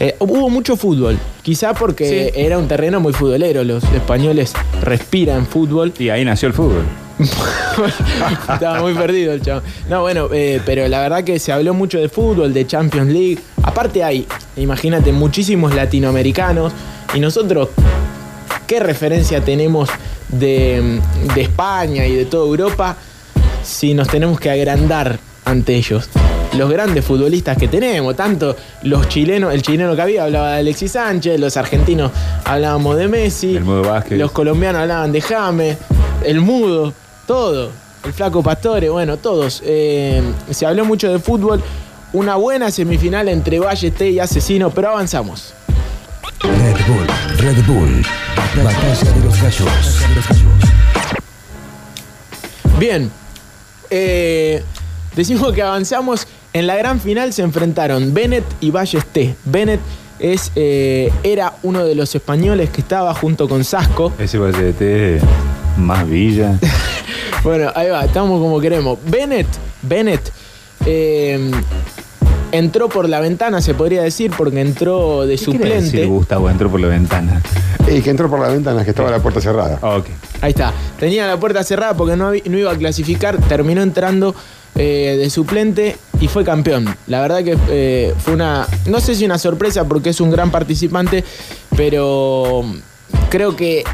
Eh, 0.00 0.14
hubo 0.18 0.48
mucho 0.50 0.76
fútbol, 0.76 1.18
quizá 1.42 1.74
porque 1.74 2.30
Sí. 2.32 2.40
era 2.40 2.58
un 2.58 2.68
terreno 2.68 3.00
muy 3.00 3.12
futbolero. 3.12 3.64
Los 3.64 3.82
españoles 3.94 4.52
respiran 4.82 5.46
fútbol. 5.46 5.92
Y 5.98 6.08
ahí 6.10 6.24
nació 6.24 6.48
el 6.48 6.54
fútbol. 6.54 6.82
Estaba 8.52 8.80
muy 8.80 8.94
perdido 8.94 9.32
el 9.32 9.42
chavo. 9.42 9.62
No, 9.88 10.02
bueno, 10.02 10.28
eh, 10.32 10.60
pero 10.64 10.86
la 10.88 11.00
verdad 11.00 11.24
que 11.24 11.38
se 11.38 11.52
habló 11.52 11.74
mucho 11.74 11.98
de 11.98 12.08
fútbol, 12.08 12.52
de 12.54 12.66
Champions 12.66 13.10
League. 13.10 13.38
Aparte 13.62 14.04
hay, 14.04 14.26
imagínate, 14.56 15.10
muchísimos 15.12 15.74
latinoamericanos. 15.74 16.72
Y 17.14 17.20
nosotros, 17.20 17.70
¿qué 18.66 18.80
referencia 18.80 19.40
tenemos 19.40 19.88
de, 20.28 21.00
de 21.34 21.40
España 21.40 22.06
y 22.06 22.14
de 22.14 22.24
toda 22.26 22.46
Europa 22.46 22.96
si 23.64 23.94
nos 23.94 24.08
tenemos 24.08 24.38
que 24.38 24.50
agrandar 24.50 25.18
ante 25.44 25.74
ellos? 25.74 26.08
Los 26.56 26.70
grandes 26.70 27.04
futbolistas 27.04 27.56
que 27.56 27.68
tenemos, 27.68 28.16
tanto 28.16 28.56
los 28.82 29.08
chilenos, 29.08 29.52
el 29.52 29.62
chileno 29.62 29.94
que 29.94 30.02
había 30.02 30.24
hablaba 30.24 30.52
de 30.52 30.58
Alexis 30.60 30.92
Sánchez, 30.92 31.38
los 31.38 31.56
argentinos 31.56 32.10
hablábamos 32.44 32.96
de 32.96 33.08
Messi, 33.08 33.56
El 33.56 33.64
Mudo 33.64 33.82
Vázquez. 33.82 34.18
los 34.18 34.32
colombianos 34.32 34.82
hablaban 34.82 35.12
de 35.12 35.20
James, 35.20 35.76
el 36.24 36.40
Mudo, 36.40 36.92
todo, 37.26 37.70
el 38.04 38.12
Flaco 38.12 38.42
Pastore, 38.42 38.88
bueno, 38.88 39.16
todos. 39.18 39.62
Eh, 39.64 40.22
se 40.50 40.66
habló 40.66 40.84
mucho 40.84 41.12
de 41.12 41.18
fútbol, 41.18 41.62
una 42.12 42.36
buena 42.36 42.70
semifinal 42.70 43.28
entre 43.28 43.58
Ballesté 43.58 44.10
y 44.10 44.18
Asesino, 44.18 44.70
pero 44.70 44.90
avanzamos. 44.90 45.54
Red 46.40 46.76
Bull, 46.86 47.06
Red 47.38 47.64
Bull. 47.66 48.06
Batalla 48.64 49.12
de 49.12 49.24
los 49.24 49.42
gallos. 49.42 49.68
Bien, 52.78 53.10
eh, 53.90 54.62
decimos 55.14 55.52
que 55.52 55.62
avanzamos. 55.62 56.26
En 56.52 56.66
la 56.66 56.76
gran 56.76 57.00
final 57.00 57.32
se 57.32 57.42
enfrentaron 57.42 58.14
Bennett 58.14 58.44
y 58.60 58.70
Ballesté. 58.70 59.34
Bennett 59.44 59.80
es, 60.18 60.50
eh, 60.56 61.12
era 61.22 61.54
uno 61.62 61.84
de 61.84 61.94
los 61.94 62.14
españoles 62.14 62.70
que 62.70 62.80
estaba 62.80 63.14
junto 63.14 63.48
con 63.48 63.64
Sasco. 63.64 64.12
Ese 64.18 64.38
BHT 64.38 65.22
más 65.78 66.08
villa. 66.08 66.58
Bueno, 67.44 67.70
ahí 67.76 67.88
va, 67.88 68.04
estamos 68.04 68.40
como 68.40 68.60
queremos. 68.60 68.98
Bennett, 69.06 69.46
Bennett 69.82 70.32
eh, 70.84 71.50
entró 72.50 72.88
por 72.88 73.08
la 73.08 73.20
ventana, 73.20 73.62
se 73.62 73.74
podría 73.74 74.02
decir, 74.02 74.32
porque 74.36 74.60
entró 74.60 75.24
de 75.24 75.36
¿Qué 75.36 75.44
quiere 75.44 75.58
suplente. 75.58 75.84
decir 75.84 76.06
Gustavo 76.08 76.50
entró 76.50 76.68
por 76.68 76.80
la 76.80 76.88
ventana? 76.88 77.40
Y 77.86 78.02
que 78.02 78.10
entró 78.10 78.28
por 78.28 78.40
la 78.40 78.48
ventana, 78.48 78.82
que 78.82 78.90
estaba 78.90 79.08
la 79.12 79.20
puerta 79.20 79.40
cerrada. 79.40 79.78
Ah, 79.80 79.98
ok. 79.98 80.06
Ahí 80.40 80.50
está. 80.50 80.72
Tenía 80.98 81.28
la 81.28 81.38
puerta 81.38 81.62
cerrada 81.62 81.96
porque 81.96 82.16
no 82.16 82.34
iba 82.34 82.72
a 82.72 82.76
clasificar. 82.76 83.38
Terminó 83.38 83.82
entrando 83.82 84.34
eh, 84.74 85.16
de 85.18 85.30
suplente 85.30 85.96
y 86.20 86.28
fue 86.28 86.44
campeón. 86.44 86.94
La 87.06 87.20
verdad 87.20 87.42
que 87.44 87.56
eh, 87.68 88.14
fue 88.18 88.34
una. 88.34 88.66
No 88.86 89.00
sé 89.00 89.14
si 89.14 89.24
una 89.24 89.38
sorpresa 89.38 89.86
porque 89.86 90.10
es 90.10 90.20
un 90.20 90.30
gran 90.30 90.50
participante, 90.50 91.24
pero 91.76 92.64
creo 93.30 93.54
que 93.56 93.84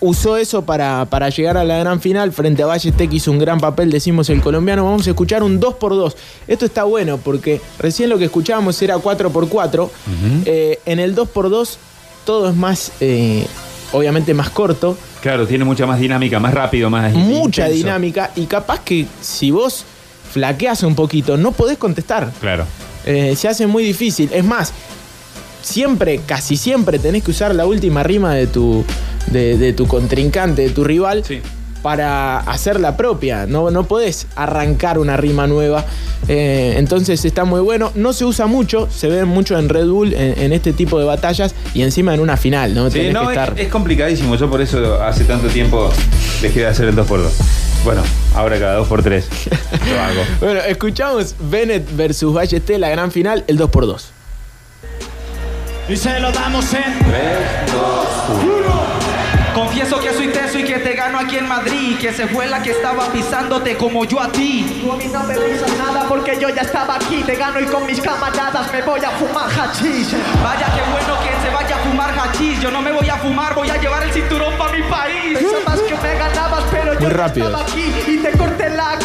usó 0.00 0.36
eso 0.36 0.62
para, 0.62 1.06
para 1.06 1.28
llegar 1.28 1.56
a 1.56 1.64
la 1.64 1.78
gran 1.78 2.00
final. 2.00 2.32
Frente 2.32 2.62
a 2.62 2.66
Ballester 2.66 3.08
que 3.08 3.16
hizo 3.16 3.30
un 3.30 3.38
gran 3.38 3.60
papel, 3.60 3.90
decimos 3.90 4.28
el 4.30 4.40
colombiano. 4.40 4.84
Vamos 4.84 5.06
a 5.06 5.10
escuchar 5.10 5.42
un 5.42 5.60
2x2. 5.60 6.14
Esto 6.48 6.64
está 6.64 6.84
bueno 6.84 7.18
porque 7.18 7.60
recién 7.78 8.08
lo 8.10 8.18
que 8.18 8.24
escuchábamos 8.26 8.80
era 8.82 8.96
4x4. 8.96 9.88
Eh, 10.46 10.80
en 10.86 10.98
el 10.98 11.14
2x2 11.14 11.76
todo 12.24 12.48
es 12.50 12.56
más. 12.56 12.92
eh, 13.00 13.46
obviamente 13.92 14.34
más 14.34 14.50
corto 14.50 14.96
Claro, 15.22 15.46
tiene 15.46 15.64
mucha 15.64 15.86
más 15.86 16.00
dinámica, 16.00 16.40
más 16.40 16.52
rápido, 16.52 16.90
más 16.90 17.12
mucha 17.14 17.62
intenso. 17.62 17.86
dinámica 17.86 18.30
y 18.36 18.46
capaz 18.46 18.80
que 18.80 19.06
si 19.20 19.50
vos 19.52 19.84
flaqueas 20.36 20.82
un 20.82 20.94
poquito 20.94 21.38
no 21.38 21.52
podés 21.52 21.78
contestar. 21.78 22.30
Claro. 22.42 22.66
Eh, 23.06 23.34
se 23.36 23.48
hace 23.48 23.66
muy 23.66 23.82
difícil. 23.82 24.28
Es 24.34 24.44
más, 24.44 24.70
siempre, 25.62 26.20
casi 26.26 26.58
siempre 26.58 26.98
tenés 26.98 27.22
que 27.22 27.30
usar 27.30 27.54
la 27.54 27.64
última 27.64 28.02
rima 28.02 28.34
de 28.34 28.46
tu, 28.46 28.84
de, 29.28 29.56
de 29.56 29.72
tu 29.72 29.86
contrincante, 29.86 30.60
de 30.60 30.68
tu 30.68 30.84
rival. 30.84 31.24
Sí. 31.24 31.40
Para 31.86 32.38
hacer 32.40 32.80
la 32.80 32.96
propia, 32.96 33.46
no, 33.46 33.70
no 33.70 33.84
podés 33.84 34.26
arrancar 34.34 34.98
una 34.98 35.16
rima 35.16 35.46
nueva. 35.46 35.84
Eh, 36.26 36.74
entonces 36.78 37.24
está 37.24 37.44
muy 37.44 37.60
bueno. 37.60 37.92
No 37.94 38.12
se 38.12 38.24
usa 38.24 38.46
mucho, 38.46 38.88
se 38.90 39.08
ve 39.08 39.24
mucho 39.24 39.56
en 39.56 39.68
Red 39.68 39.86
Bull 39.86 40.12
en, 40.12 40.36
en 40.36 40.52
este 40.52 40.72
tipo 40.72 40.98
de 40.98 41.04
batallas 41.04 41.54
y 41.74 41.82
encima 41.82 42.12
en 42.12 42.18
una 42.18 42.36
final, 42.36 42.74
¿no? 42.74 42.90
Sí, 42.90 43.10
no, 43.12 43.20
que 43.20 43.34
es, 43.34 43.38
estar. 43.38 43.60
es 43.60 43.68
complicadísimo. 43.68 44.34
Yo 44.34 44.50
por 44.50 44.60
eso 44.60 45.00
hace 45.00 45.22
tanto 45.22 45.46
tiempo 45.46 45.88
dejé 46.42 46.58
de 46.58 46.66
hacer 46.66 46.88
el 46.88 46.96
2x2. 46.96 47.30
Bueno, 47.84 48.02
ahora 48.34 48.58
cada 48.58 48.80
2x3 48.80 49.22
lo 49.88 50.00
hago. 50.00 50.22
Bueno, 50.40 50.60
escuchamos 50.62 51.36
Bennett 51.38 51.86
versus 51.94 52.34
Ballester, 52.34 52.80
la 52.80 52.88
gran 52.88 53.12
final, 53.12 53.44
el 53.46 53.60
2x2. 53.60 54.06
Y 55.88 55.96
se 55.96 56.18
lo 56.18 56.32
damos 56.32 56.66
en 56.74 58.65
Confieso 59.56 59.98
que 60.00 60.12
soy 60.12 60.28
teso 60.28 60.58
y 60.58 60.64
que 60.64 60.78
te 60.80 60.92
gano 60.92 61.18
aquí 61.18 61.38
en 61.38 61.48
Madrid. 61.48 61.96
Que 61.98 62.12
se 62.12 62.26
fue 62.26 62.46
la 62.46 62.62
que 62.62 62.72
estaba 62.72 63.06
pisándote 63.10 63.74
como 63.78 64.04
yo 64.04 64.20
a 64.20 64.30
ti. 64.30 64.80
Tú 64.82 64.92
a 64.92 64.96
mí 64.96 65.06
no 65.10 65.22
me 65.22 65.34
pisas 65.34 65.72
nada 65.78 66.04
porque 66.06 66.38
yo 66.38 66.50
ya 66.50 66.60
estaba 66.60 66.96
aquí. 66.96 67.22
Te 67.24 67.36
gano 67.36 67.58
y 67.58 67.64
con 67.64 67.86
mis 67.86 67.98
camaradas 68.02 68.70
me 68.70 68.82
voy 68.82 69.00
a 69.00 69.10
fumar 69.12 69.48
hachís. 69.48 70.12
Vaya 70.44 70.66
que 70.66 70.82
bueno 70.92 71.14
que 71.22 71.46
se 71.48 71.54
vaya 71.54 71.76
a 71.76 71.78
fumar 71.78 72.14
hachís. 72.18 72.60
Yo 72.60 72.70
no 72.70 72.82
me 72.82 72.92
voy 72.92 73.08
a 73.08 73.16
fumar, 73.16 73.54
voy 73.54 73.70
a 73.70 73.80
llevar 73.80 74.02
el 74.02 74.12
cinturón 74.12 74.58
para 74.58 74.72
mi 74.72 74.82
país. 74.82 75.38
Pensabas 75.38 75.80
que 75.80 75.94
me 75.96 76.14
ganabas, 76.18 76.64
pero 76.70 76.92
yo 76.92 77.00
Muy 77.00 77.10
rápido. 77.10 77.46
estaba 77.46 77.64
aquí 77.64 77.94
y 78.08 78.18
te 78.18 78.32
corté 78.32 78.68
la 78.68 78.98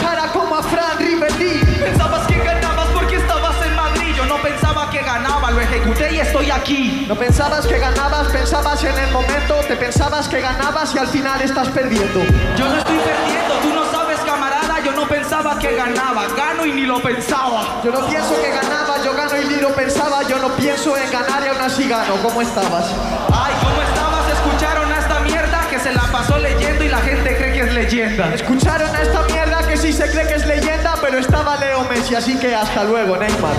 aquí. 6.50 7.06
No 7.08 7.16
pensabas 7.16 7.68
que 7.68 7.78
ganabas, 7.78 8.28
pensabas 8.30 8.84
en 8.84 8.98
el 8.98 9.12
momento, 9.12 9.56
te 9.68 9.76
pensabas 9.76 10.28
que 10.28 10.42
ganabas 10.42 10.96
y 10.96 10.98
al 10.98 11.08
final 11.08 11.42
estás 11.42 11.68
perdiendo. 11.70 12.20
Yo 12.58 12.68
no 12.68 12.78
estoy 12.78 12.98
perdiendo, 12.98 13.54
tú 13.62 13.74
no 13.74 13.92
sabes, 13.92 14.20
camarada. 14.22 14.80
Yo 14.84 14.94
no 14.94 15.08
pensaba 15.08 15.60
que 15.60 15.76
ganaba, 15.76 16.28
gano 16.36 16.66
y 16.66 16.72
ni 16.72 16.84
lo 16.84 17.02
pensaba. 17.02 17.82
Yo 17.84 17.92
no 17.92 18.08
pienso 18.08 18.34
que 18.42 18.50
ganaba, 18.50 19.04
yo 19.04 19.14
gano 19.14 19.42
y 19.42 19.46
ni 19.46 19.62
lo 19.62 19.70
pensaba. 19.76 20.24
Yo 20.24 20.40
no 20.40 20.50
pienso 20.56 20.98
en 20.98 21.12
ganar 21.12 21.44
y 21.46 21.50
aún 21.50 21.62
así 21.62 21.88
gano. 21.88 22.16
¿Cómo 22.24 22.42
estabas? 22.42 22.86
Ay, 23.34 23.54
¿cómo 23.62 23.82
estabas? 23.82 24.32
¿Escucharon 24.32 24.92
a 24.92 25.00
esta 25.00 25.20
mierda 25.20 25.68
que 25.70 25.80
se 25.80 25.94
la 25.94 26.04
pasó 26.04 26.38
leyendo 26.40 26.84
y 26.84 26.90
la 26.90 27.00
gente 27.00 27.36
cree 27.38 27.54
que 27.54 27.62
es 27.62 27.74
leyenda? 27.74 28.34
Escucharon 28.34 28.96
a 28.96 29.02
esta 29.02 29.22
mierda 29.24 29.68
que 29.68 29.78
sí 29.78 29.94
se 29.94 30.10
cree 30.10 30.28
que 30.28 30.36
es 30.36 30.46
leyenda, 30.46 30.96
pero 31.02 31.20
estaba 31.20 31.58
Leo 31.58 31.84
Messi, 31.90 32.16
así 32.16 32.38
que 32.38 32.56
hasta 32.56 32.84
luego, 32.84 33.18
Neymar. 33.18 33.56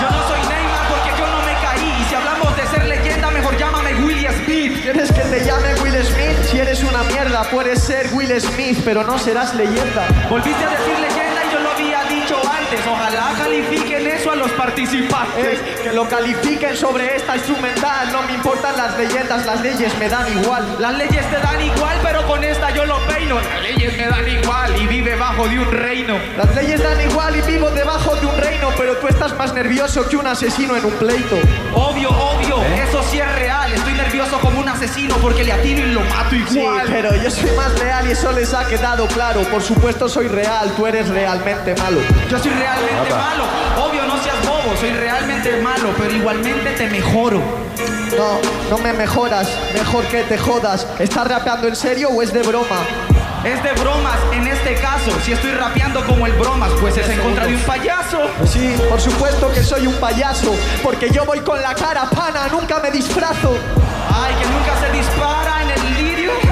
Yo 0.00 0.10
no 0.10 0.28
soy 0.28 0.51
Smith. 4.52 4.82
¿Quieres 4.82 5.10
que 5.12 5.22
te 5.22 5.44
llame 5.44 5.74
Will 5.82 6.04
Smith? 6.04 6.44
Si 6.50 6.58
eres 6.58 6.82
una 6.82 7.02
mierda, 7.04 7.42
puedes 7.50 7.82
ser 7.82 8.08
Will 8.12 8.40
Smith, 8.40 8.78
pero 8.84 9.02
no 9.02 9.18
serás 9.18 9.54
leyenda. 9.54 10.06
Volviste 10.28 10.64
a 10.64 10.70
decir 10.70 10.98
leyenda 10.98 11.40
y 11.48 11.52
yo 11.52 11.60
lo 11.60 11.70
había 11.70 12.04
dicho 12.04 12.36
antes. 12.36 12.80
Ojalá 12.86 13.32
califiquen 13.38 14.06
eso 14.06 14.30
a 14.30 14.36
los 14.36 14.50
participantes. 14.52 15.60
Es 15.60 15.80
que 15.80 15.92
lo 15.92 16.06
califiquen 16.08 16.76
sobre 16.76 17.16
esta 17.16 17.36
instrumental. 17.36 18.12
No 18.12 18.22
me 18.22 18.34
importan 18.34 18.76
las 18.76 18.96
leyendas, 18.98 19.46
las 19.46 19.60
leyes 19.62 19.96
me 19.98 20.08
dan 20.08 20.30
igual. 20.38 20.76
Las 20.78 20.94
leyes 20.96 21.30
te 21.30 21.36
dan 21.38 21.60
igual, 21.60 21.98
pero 22.02 22.26
con 22.26 22.44
esta 22.44 22.70
yo 22.70 22.84
lo 22.84 23.01
Las 23.28 23.62
leyes 23.62 23.96
me 23.96 24.06
dan 24.06 24.28
igual 24.28 24.76
y 24.82 24.86
vive 24.86 25.14
bajo 25.16 25.48
de 25.48 25.58
un 25.58 25.70
reino. 25.70 26.18
Las 26.36 26.54
leyes 26.54 26.82
dan 26.82 27.00
igual 27.00 27.34
y 27.36 27.40
vivo 27.42 27.70
debajo 27.70 28.14
de 28.16 28.26
un 28.26 28.36
reino, 28.36 28.68
pero 28.76 28.96
tú 28.96 29.06
estás 29.08 29.36
más 29.36 29.54
nervioso 29.54 30.06
que 30.08 30.16
un 30.16 30.26
asesino 30.26 30.76
en 30.76 30.84
un 30.84 30.92
pleito. 30.92 31.36
Obvio, 31.72 32.10
obvio, 32.10 32.56
eso 32.82 33.02
sí 33.10 33.20
es 33.20 33.34
real. 33.36 33.72
Estoy 33.72 33.94
nervioso 33.94 34.38
como 34.40 34.60
un 34.60 34.68
asesino 34.68 35.14
porque 35.16 35.44
le 35.44 35.52
atino 35.52 35.80
y 35.80 35.92
lo 35.92 36.00
mato 36.00 36.30
Sí, 36.48 36.58
igual. 36.58 36.86
pero 36.90 37.14
yo 37.22 37.30
soy 37.30 37.50
más 37.52 37.78
real 37.78 38.06
y 38.08 38.10
eso 38.12 38.32
les 38.32 38.52
ha 38.52 38.66
quedado 38.66 39.06
claro. 39.06 39.42
Por 39.42 39.62
supuesto 39.62 40.08
soy 40.08 40.28
real, 40.28 40.72
tú 40.76 40.86
eres 40.86 41.08
realmente 41.08 41.74
malo. 41.76 41.98
Yo 42.30 42.38
soy 42.38 42.50
realmente 42.50 43.10
malo. 43.10 43.44
Obvio, 43.86 44.02
no 44.06 44.22
seas 44.22 44.44
bobo, 44.46 44.76
soy 44.78 44.90
realmente 44.90 45.56
malo, 45.62 45.90
pero 45.96 46.12
igualmente 46.12 46.70
te 46.72 46.88
mejoro. 46.90 47.40
No, 48.16 48.38
no 48.68 48.78
me 48.82 48.92
mejoras, 48.92 49.48
mejor 49.72 50.04
que 50.04 50.22
te 50.24 50.36
jodas. 50.36 50.86
¿Estás 50.98 51.26
rapeando 51.26 51.66
en 51.68 51.76
serio 51.76 52.10
o 52.10 52.20
es 52.22 52.30
de 52.32 52.42
broma? 52.42 52.76
Es 53.44 53.60
de 53.60 53.72
bromas 53.72 54.18
en 54.32 54.46
este 54.46 54.74
caso. 54.76 55.10
Si 55.24 55.32
estoy 55.32 55.50
rapeando 55.50 56.04
como 56.06 56.26
el 56.26 56.32
bromas, 56.34 56.70
pues 56.80 56.96
es 56.96 57.08
en 57.08 57.18
contra 57.18 57.46
de 57.46 57.56
un 57.56 57.62
payaso. 57.62 58.20
Sí, 58.46 58.76
por 58.88 59.00
supuesto 59.00 59.50
que 59.52 59.64
soy 59.64 59.88
un 59.88 59.94
payaso, 59.94 60.54
porque 60.82 61.10
yo 61.10 61.24
voy 61.24 61.40
con 61.40 61.60
la 61.60 61.74
cara 61.74 62.08
pana, 62.08 62.46
nunca 62.52 62.78
me 62.78 62.92
disfrazo. 62.92 63.56
Ay, 64.14 64.34
que 64.40 64.46
nunca 64.48 64.78
se 64.80 64.96
dispara 64.96 65.62
en 65.62 65.70
el 65.70 66.04
lirio. 66.04 66.32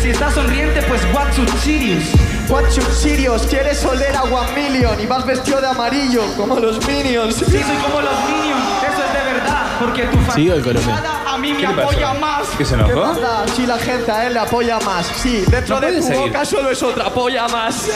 Si 0.00 0.10
estás 0.12 0.34
sonriente, 0.34 0.82
pues 0.82 1.00
what's 1.12 1.34
so 1.34 1.44
serious? 1.64 2.04
What's 2.48 2.76
serious? 2.96 3.44
Quieres 3.48 3.84
oler 3.84 4.14
a 4.14 4.22
One 4.22 4.52
Million 4.54 5.00
y 5.00 5.06
vas 5.06 5.26
vestido 5.26 5.60
de 5.60 5.66
amarillo, 5.66 6.22
como 6.36 6.60
los 6.60 6.78
Minions. 6.86 7.34
Sí, 7.34 7.44
soy 7.44 7.76
como 7.82 8.00
los 8.00 8.14
Minions, 8.24 8.62
eso 8.88 9.04
es 9.04 9.12
de 9.12 9.32
verdad. 9.32 9.66
Porque 9.80 10.04
tu 10.04 10.32
Sigo 10.32 10.54
el 10.54 10.62
colombiano. 10.62 11.15
A 11.36 11.38
mí 11.38 11.52
me 11.52 11.58
¿Qué 11.60 11.66
apoya 11.66 12.14
más. 12.14 12.46
¿Qué 12.56 12.64
se 12.64 12.74
¿Qué 12.76 12.80
enojó? 12.82 13.12
pasa? 13.14 13.44
Sí, 13.54 13.66
la 13.66 13.78
gente 13.78 14.10
a 14.10 14.26
él 14.26 14.32
le 14.34 14.40
apoya 14.40 14.78
más. 14.80 15.06
Sí, 15.06 15.42
dentro 15.50 15.74
No 15.76 15.80
de 15.80 15.86
puede 15.88 16.00
tu 16.00 16.06
seguir. 16.06 16.20
boca 16.26 16.44
solo 16.44 16.70
es 16.70 16.82
otra 16.82 17.06
apoya 17.06 17.46
más. 17.48 17.88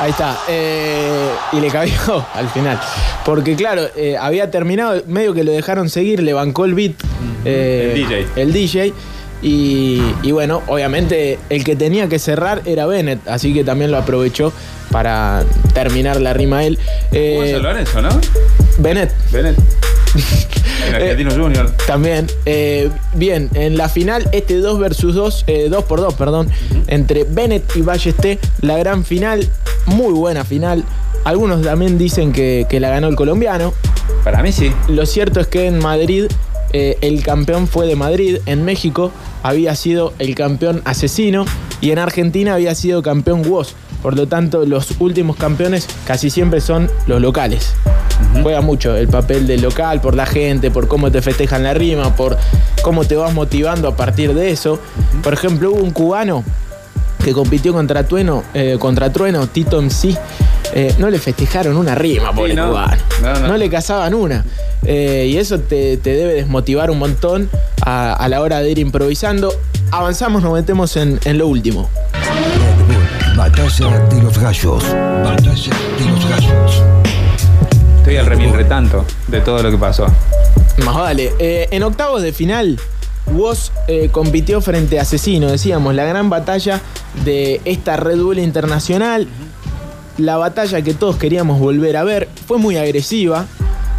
Ahí 0.00 0.10
está. 0.10 0.38
eh, 0.48 1.28
y 1.52 1.60
le 1.60 1.68
cabió 1.68 2.26
al 2.34 2.48
final. 2.48 2.80
Porque 3.24 3.56
claro, 3.56 3.82
eh, 3.96 4.16
había 4.18 4.50
terminado, 4.50 5.02
medio 5.06 5.34
que 5.34 5.42
lo 5.44 5.52
dejaron 5.52 5.90
seguir, 5.90 6.22
le 6.22 6.32
bancó 6.32 6.64
el 6.64 6.74
beat. 6.74 6.92
eh, 7.44 7.92
El 7.92 7.94
DJ. 7.94 8.26
El 8.36 8.52
DJ. 8.52 8.94
Y, 9.42 10.00
y 10.22 10.32
bueno, 10.32 10.62
obviamente 10.66 11.38
el 11.50 11.62
que 11.62 11.76
tenía 11.76 12.08
que 12.08 12.18
cerrar 12.18 12.62
era 12.64 12.86
Bennett, 12.86 13.26
así 13.28 13.52
que 13.52 13.64
también 13.64 13.90
lo 13.90 13.98
aprovechó 13.98 14.50
para 14.90 15.44
terminar 15.74 16.20
la 16.20 16.32
rima 16.32 16.64
él. 16.64 16.78
Eh, 17.12 17.34
¿Cómo 17.36 17.50
San 17.52 17.62
Lorenzo, 17.62 18.02
no? 18.02 18.08
Bennett 18.78 19.12
Bennett. 19.30 19.56
En 20.88 20.94
Argentino 20.94 21.30
Junior. 21.32 21.72
también. 21.86 22.26
eh, 22.44 22.90
bien, 23.14 23.50
en 23.54 23.76
la 23.76 23.88
final, 23.88 24.28
este 24.32 24.58
2 24.58 24.78
versus 24.78 25.14
2, 25.14 25.46
2 25.70 25.84
por 25.84 26.00
2, 26.00 26.14
perdón, 26.14 26.48
entre 26.86 27.24
Bennett 27.24 27.64
y 27.74 27.80
Ballesté, 27.80 28.38
la 28.60 28.76
gran 28.78 29.04
final, 29.04 29.48
muy 29.86 30.12
buena 30.12 30.44
final. 30.44 30.84
Algunos 31.24 31.62
también 31.62 31.98
dicen 31.98 32.32
que, 32.32 32.66
que 32.68 32.78
la 32.78 32.90
ganó 32.90 33.08
el 33.08 33.16
colombiano. 33.16 33.72
Para 34.22 34.42
mí 34.42 34.52
sí. 34.52 34.70
Lo 34.88 35.06
cierto 35.06 35.40
es 35.40 35.48
que 35.48 35.66
en 35.66 35.78
Madrid 35.78 36.26
eh, 36.72 36.98
el 37.00 37.22
campeón 37.22 37.68
fue 37.68 37.86
de 37.86 37.96
Madrid, 37.96 38.38
en 38.46 38.64
México 38.64 39.12
había 39.42 39.74
sido 39.74 40.12
el 40.18 40.34
campeón 40.34 40.82
asesino 40.84 41.46
y 41.80 41.90
en 41.90 41.98
Argentina 41.98 42.54
había 42.54 42.74
sido 42.74 43.02
campeón 43.02 43.42
Woz. 43.48 43.74
Por 44.02 44.16
lo 44.16 44.26
tanto, 44.28 44.64
los 44.66 44.92
últimos 45.00 45.36
campeones 45.36 45.88
casi 46.06 46.30
siempre 46.30 46.60
son 46.60 46.90
los 47.06 47.20
locales. 47.20 47.74
Juega 48.42 48.60
mucho 48.60 48.96
el 48.96 49.08
papel 49.08 49.46
del 49.46 49.62
local, 49.62 50.00
por 50.00 50.14
la 50.14 50.26
gente, 50.26 50.70
por 50.70 50.88
cómo 50.88 51.10
te 51.10 51.20
festejan 51.22 51.62
la 51.62 51.74
rima, 51.74 52.14
por 52.14 52.36
cómo 52.82 53.04
te 53.04 53.16
vas 53.16 53.32
motivando 53.34 53.88
a 53.88 53.96
partir 53.96 54.32
de 54.34 54.50
eso. 54.50 54.78
Por 55.22 55.32
ejemplo, 55.34 55.72
hubo 55.72 55.82
un 55.82 55.90
cubano 55.90 56.44
que 57.24 57.32
compitió 57.32 57.72
contra 57.72 58.04
Trueno, 58.06 58.44
eh, 58.54 58.76
contra 58.78 59.12
Trueno 59.12 59.46
Tito 59.48 59.82
MC. 59.82 60.16
eh, 60.74 60.94
no 60.98 61.10
le 61.10 61.18
festejaron 61.18 61.76
una 61.76 61.94
rima, 61.94 62.32
pobre 62.32 62.54
no. 62.54 62.68
cubano. 62.68 62.96
No, 63.22 63.48
no. 63.48 63.56
le 63.56 63.68
cazaban 63.68 64.14
una. 64.14 64.44
Eh, 64.84 65.28
y 65.30 65.36
eso 65.38 65.58
te, 65.58 65.96
te 65.96 66.10
debe 66.14 66.34
desmotivar 66.34 66.90
un 66.90 66.98
montón 66.98 67.50
a, 67.84 68.12
a 68.12 68.28
la 68.28 68.40
hora 68.40 68.60
de 68.60 68.70
ir 68.70 68.78
improvisando. 68.78 69.52
Avanzamos, 69.90 70.42
nos 70.42 70.52
metemos 70.52 70.96
en, 70.96 71.18
en 71.24 71.38
lo 71.38 71.48
último. 71.48 71.88
Batalla 73.66 73.98
de 74.06 74.22
los 74.22 74.38
Gallos. 74.38 74.84
Batalla 75.24 75.76
de 75.98 76.04
los 76.08 76.28
Gallos. 76.28 76.82
Estoy 77.98 78.16
al 78.16 78.26
remil 78.26 78.52
retanto 78.52 79.04
de 79.26 79.40
todo 79.40 79.60
lo 79.60 79.72
que 79.72 79.76
pasó. 79.76 80.06
Más 80.84 80.94
vale. 80.94 81.32
Eh, 81.40 81.66
en 81.72 81.82
octavos 81.82 82.22
de 82.22 82.32
final, 82.32 82.78
Woz 83.32 83.72
eh, 83.88 84.08
compitió 84.12 84.60
frente 84.60 85.00
a 85.00 85.02
Asesino. 85.02 85.50
Decíamos, 85.50 85.96
la 85.96 86.04
gran 86.04 86.30
batalla 86.30 86.80
de 87.24 87.60
esta 87.64 87.96
Red 87.96 88.20
Bull 88.20 88.38
Internacional. 88.38 89.26
La 90.16 90.36
batalla 90.36 90.80
que 90.82 90.94
todos 90.94 91.16
queríamos 91.16 91.58
volver 91.58 91.96
a 91.96 92.04
ver. 92.04 92.28
Fue 92.46 92.58
muy 92.58 92.76
agresiva 92.76 93.46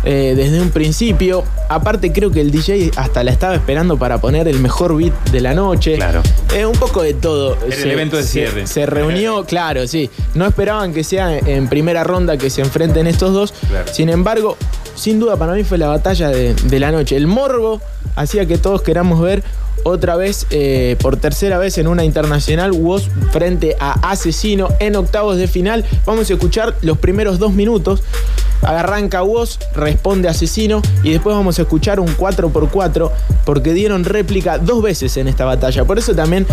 eh, 0.10 0.34
desde 0.36 0.62
un 0.62 0.70
principio. 0.72 1.44
Aparte, 1.70 2.14
creo 2.14 2.32
que 2.32 2.40
el 2.42 2.50
DJ 2.50 2.92
hasta 2.96 3.24
la 3.24 3.32
estaba 3.32 3.56
esperando 3.56 3.98
para 3.98 4.20
poner 4.20 4.48
el 4.48 4.60
mejor 4.60 4.96
beat 4.98 5.14
de 5.32 5.42
la 5.42 5.54
noche. 5.54 5.96
Claro. 5.96 6.22
Eh, 6.56 6.66
un 6.66 6.78
poco 6.78 7.02
de 7.02 7.14
todo. 7.14 7.58
Era 7.68 7.76
el 7.76 7.92
evento 7.92 8.16
de 8.16 8.24
se- 8.24 8.30
cierre. 8.30 8.68
Se 8.68 8.86
reunió, 8.86 9.44
claro, 9.46 9.86
sí. 9.88 10.10
No 10.34 10.46
esperaban 10.46 10.94
que 10.94 11.04
sea 11.04 11.38
en 11.38 11.68
primera 11.68 12.04
ronda 12.06 12.38
que 12.38 12.50
se 12.50 12.62
enfrenten 12.62 13.06
estos 13.08 13.34
dos. 13.34 13.54
Claro. 13.68 13.92
Sin 13.94 14.08
embargo, 14.10 14.56
sin 14.96 15.20
duda 15.20 15.36
para 15.36 15.54
mí 15.54 15.64
fue 15.66 15.78
la 15.78 15.88
batalla 15.90 16.30
de, 16.30 16.54
de 16.54 16.80
la 16.80 16.92
noche. 16.92 17.18
El 17.18 17.28
morbo 17.28 17.82
hacía 18.16 18.46
que 18.46 18.58
todos 18.58 18.82
queramos 18.82 19.20
ver 19.22 19.44
otra 19.84 20.16
vez, 20.18 20.48
eh, 20.50 20.98
por 21.00 21.18
tercera 21.18 21.58
vez 21.60 21.78
en 21.78 21.88
una 21.88 22.04
internacional, 22.04 22.72
Woz 22.72 23.04
frente 23.32 23.76
a 23.80 24.10
Asesino 24.10 24.68
en 24.80 24.96
octavos 24.96 25.38
de 25.38 25.48
final. 25.48 25.86
Vamos 26.06 26.30
a 26.30 26.34
escuchar 26.34 26.76
los 26.82 26.98
primeros 26.98 27.40
dos 27.40 27.54
minutos. 27.54 28.02
Arranca 28.62 29.24
Woz, 29.24 29.60
responde 29.76 30.28
Asesino 30.28 30.82
y 31.04 31.12
después 31.12 31.36
vamos 31.36 31.60
a 31.60 31.64
escuchar 31.64 32.00
un 32.00 32.08
4x4 32.08 33.12
porque 33.46 33.74
dieron 33.74 34.04
réplica 34.04 34.58
dos 34.58 34.82
veces 34.82 35.16
en 35.18 35.28
esta 35.28 35.46
batalla. 35.46 35.86
Por 35.86 35.98
eso 35.98 36.16
también 36.16 36.46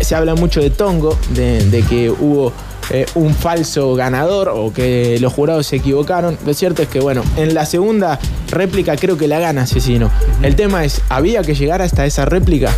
se 0.00 0.14
habla 0.14 0.34
mucho 0.34 0.60
de 0.60 0.70
Tongo, 0.70 1.16
de, 1.30 1.64
de 1.70 1.82
que 1.82 2.10
hubo 2.10 2.52
eh, 2.90 3.04
un 3.16 3.34
falso 3.34 3.96
ganador 3.96 4.48
o 4.48 4.72
que 4.72 5.18
los 5.20 5.32
jurados 5.32 5.66
se 5.66 5.76
equivocaron. 5.76 6.38
Lo 6.46 6.54
cierto 6.54 6.82
es 6.82 6.88
que, 6.88 7.00
bueno, 7.00 7.24
en 7.36 7.52
la 7.52 7.66
segunda 7.66 8.20
réplica 8.48 8.96
creo 8.96 9.16
que 9.16 9.26
la 9.26 9.40
gana 9.40 9.62
Asesino. 9.62 10.10
El 10.42 10.54
tema 10.54 10.84
es, 10.84 11.02
¿había 11.08 11.42
que 11.42 11.54
llegar 11.54 11.82
hasta 11.82 12.06
esa 12.06 12.26
réplica? 12.26 12.72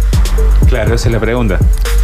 Claro, 0.69 0.95
esa 0.95 1.09
es 1.09 1.13
la 1.13 1.21
pregunta. 1.21 1.59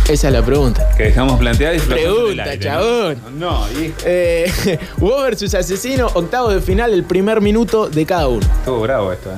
Esa 0.08 0.28
es 0.28 0.32
la 0.32 0.42
pregunta. 0.42 0.88
Que 0.96 1.04
dejamos 1.04 1.38
planteada 1.38 1.74
y 1.74 1.80
Pregunta, 1.80 2.44
aire, 2.44 2.58
chabón. 2.58 3.18
No, 3.38 3.66
no 3.66 3.80
hijo. 3.80 3.94
Eh, 4.04 4.78
Woz 4.98 5.22
versus 5.22 5.54
Asesino, 5.54 6.08
octavo 6.14 6.50
de 6.50 6.60
final, 6.60 6.92
el 6.92 7.04
primer 7.04 7.40
minuto 7.40 7.88
de 7.88 8.04
cada 8.04 8.28
uno. 8.28 8.46
Estuvo 8.58 8.80
bravo 8.80 9.12
esto, 9.12 9.30
¿eh? 9.30 9.36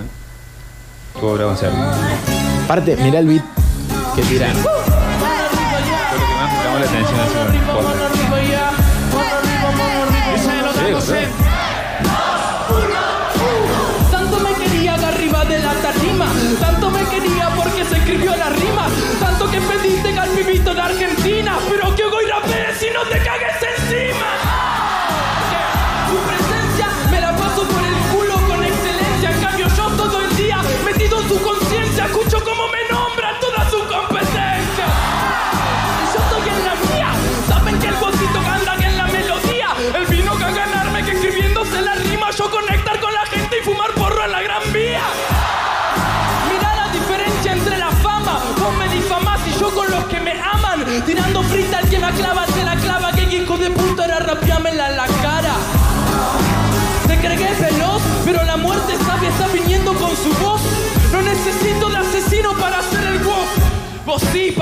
Estuvo 1.14 1.34
bravo 1.34 1.50
en 1.52 1.56
serio. 1.56 1.78
Aparte, 2.64 2.96
mirá 2.96 3.20
el 3.20 3.26
beat 3.26 3.44
que 4.14 4.22
tiraron. 4.22 4.56
Fue 4.56 4.70
lo 4.72 6.26
que 6.26 6.34
más 6.34 6.52
me 6.52 6.64
llamó 6.64 6.78
la 6.78 6.86
atención 6.86 8.05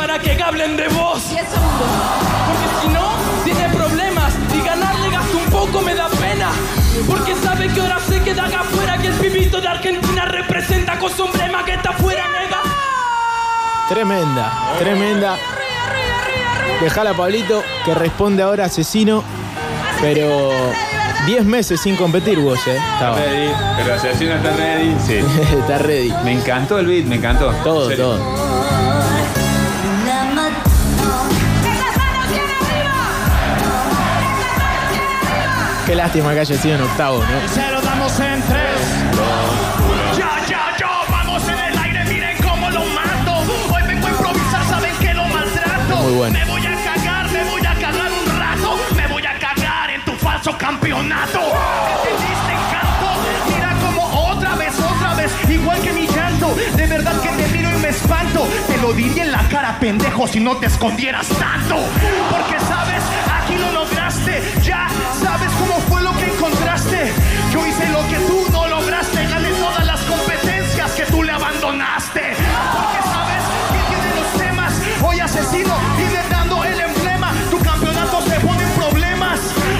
para 0.06 0.18
que 0.18 0.42
hablen 0.42 0.76
de 0.76 0.86
vos. 0.88 1.22
Porque 1.22 2.68
si 2.82 2.88
no, 2.88 3.12
tiene 3.42 3.70
problemas. 3.70 4.34
Y 4.54 4.60
ganarle 4.60 5.08
gasto 5.08 5.38
un 5.38 5.46
poco 5.46 5.80
me 5.80 5.94
da 5.94 6.08
pena. 6.10 6.50
Porque 7.06 7.34
sabe 7.36 7.68
que 7.68 7.80
ahora 7.80 7.98
se 8.06 8.20
queda 8.20 8.44
acá 8.44 8.60
afuera. 8.60 8.98
Que 8.98 9.06
el 9.06 9.14
pibito 9.14 9.62
de 9.62 9.68
Argentina 9.68 10.26
representa 10.26 10.98
con 10.98 11.10
su 11.10 11.24
emblema 11.24 11.64
que 11.64 11.72
está 11.72 11.90
afuera, 11.90 12.26
nega. 12.28 12.60
Tremenda, 13.88 14.52
tremenda. 14.78 15.36
Dejala 16.82 17.10
a 17.10 17.14
Pablito, 17.14 17.62
que 17.86 17.94
responde 17.94 18.42
ahora 18.42 18.66
Asesino. 18.66 19.24
Pero 20.02 20.50
10 21.26 21.44
meses 21.46 21.80
sin 21.80 21.96
competir 21.96 22.38
vos, 22.40 22.58
eh. 22.66 22.76
Estaba. 22.76 23.16
Ready, 23.16 23.52
pero 23.78 23.94
Asesino 23.94 24.34
está 24.34 24.50
ready. 24.54 24.96
Sí. 25.06 25.14
Está 25.60 25.78
ready. 25.78 26.12
Me 26.24 26.32
encantó 26.32 26.78
el 26.78 26.86
beat, 26.88 27.06
me 27.06 27.16
encantó. 27.16 27.50
Todo, 27.64 27.88
todo. 27.96 28.53
Qué 35.86 35.94
lástima 35.94 36.32
que 36.32 36.40
haya 36.40 36.56
sido 36.56 36.76
en 36.76 36.82
octavo, 36.82 37.18
¿no? 37.18 37.48
Se 37.48 37.70
lo 37.70 37.82
damos 37.82 38.18
en 38.18 38.42
tres. 38.42 38.80
Ya, 40.16 40.46
ya, 40.48 40.76
yo, 40.78 40.86
vamos 41.10 41.46
en 41.46 41.58
el 41.58 41.78
aire, 41.78 42.04
miren 42.06 42.38
cómo 42.42 42.70
lo 42.70 42.80
mato. 42.86 43.44
Hoy 43.70 43.82
vengo 43.86 44.06
a 44.06 44.10
improvisar, 44.10 44.64
saben 44.66 44.96
que 44.96 45.12
lo 45.12 45.24
maltrato. 45.26 45.96
Muy 45.96 46.12
bueno. 46.14 46.38
Me 46.38 46.44
voy 46.46 46.66
a 46.66 46.74
cagar, 46.84 47.30
me 47.30 47.44
voy 47.44 47.66
a 47.66 47.74
cagar 47.74 48.10
un 48.12 48.38
rato. 48.38 48.78
Me 48.96 49.06
voy 49.08 49.26
a 49.26 49.38
cagar 49.38 49.90
en 49.90 50.02
tu 50.06 50.12
falso 50.12 50.56
campeonato. 50.56 51.40
Mira 53.46 53.76
como 53.82 54.30
otra 54.30 54.54
vez, 54.54 54.74
otra 54.80 55.14
vez, 55.14 55.32
igual 55.50 55.82
que 55.82 55.92
mi 55.92 56.06
llanto. 56.06 56.56
De 56.76 56.86
verdad 56.86 57.20
que 57.20 57.28
te 57.28 57.46
miro 57.48 57.70
y 57.70 57.76
me 57.76 57.88
espanto. 57.88 58.48
Te 58.66 58.78
lo 58.78 58.94
diría 58.94 59.24
en 59.24 59.32
la 59.32 59.46
cara, 59.50 59.78
pendejo, 59.78 60.26
si 60.26 60.40
no 60.40 60.56
te 60.56 60.66
escondieras 60.66 61.28
tanto. 61.28 61.76
Porque 62.30 62.58
sabes, 62.60 63.02
aquí 63.38 63.56
lo 63.58 63.70
lograste. 63.70 64.42
Yo 67.54 67.64
hice 67.64 67.88
lo 67.90 68.00
que 68.08 68.16
tú 68.26 68.44
no 68.50 68.66
lograste. 68.66 69.24
Gané 69.28 69.50
todas 69.50 69.86
las 69.86 70.00
competencias 70.00 70.90
que 70.90 71.04
tú 71.04 71.22
le 71.22 71.30
abandonaste. 71.30 72.34
Porque 72.74 73.00
sabes 73.14 73.42
que 73.70 73.80
tiene 73.90 74.08
los 74.16 74.42
temas. 74.42 74.72
Hoy 75.00 75.20
asesino 75.20 75.72
viene 75.96 76.20
dando 76.28 76.64
el 76.64 76.80
emblema. 76.80 77.30
Tu 77.52 77.60
campeonato 77.60 78.22
se 78.22 78.40
pone 78.40 78.60
en 78.60 78.70
problemas. 78.70 79.38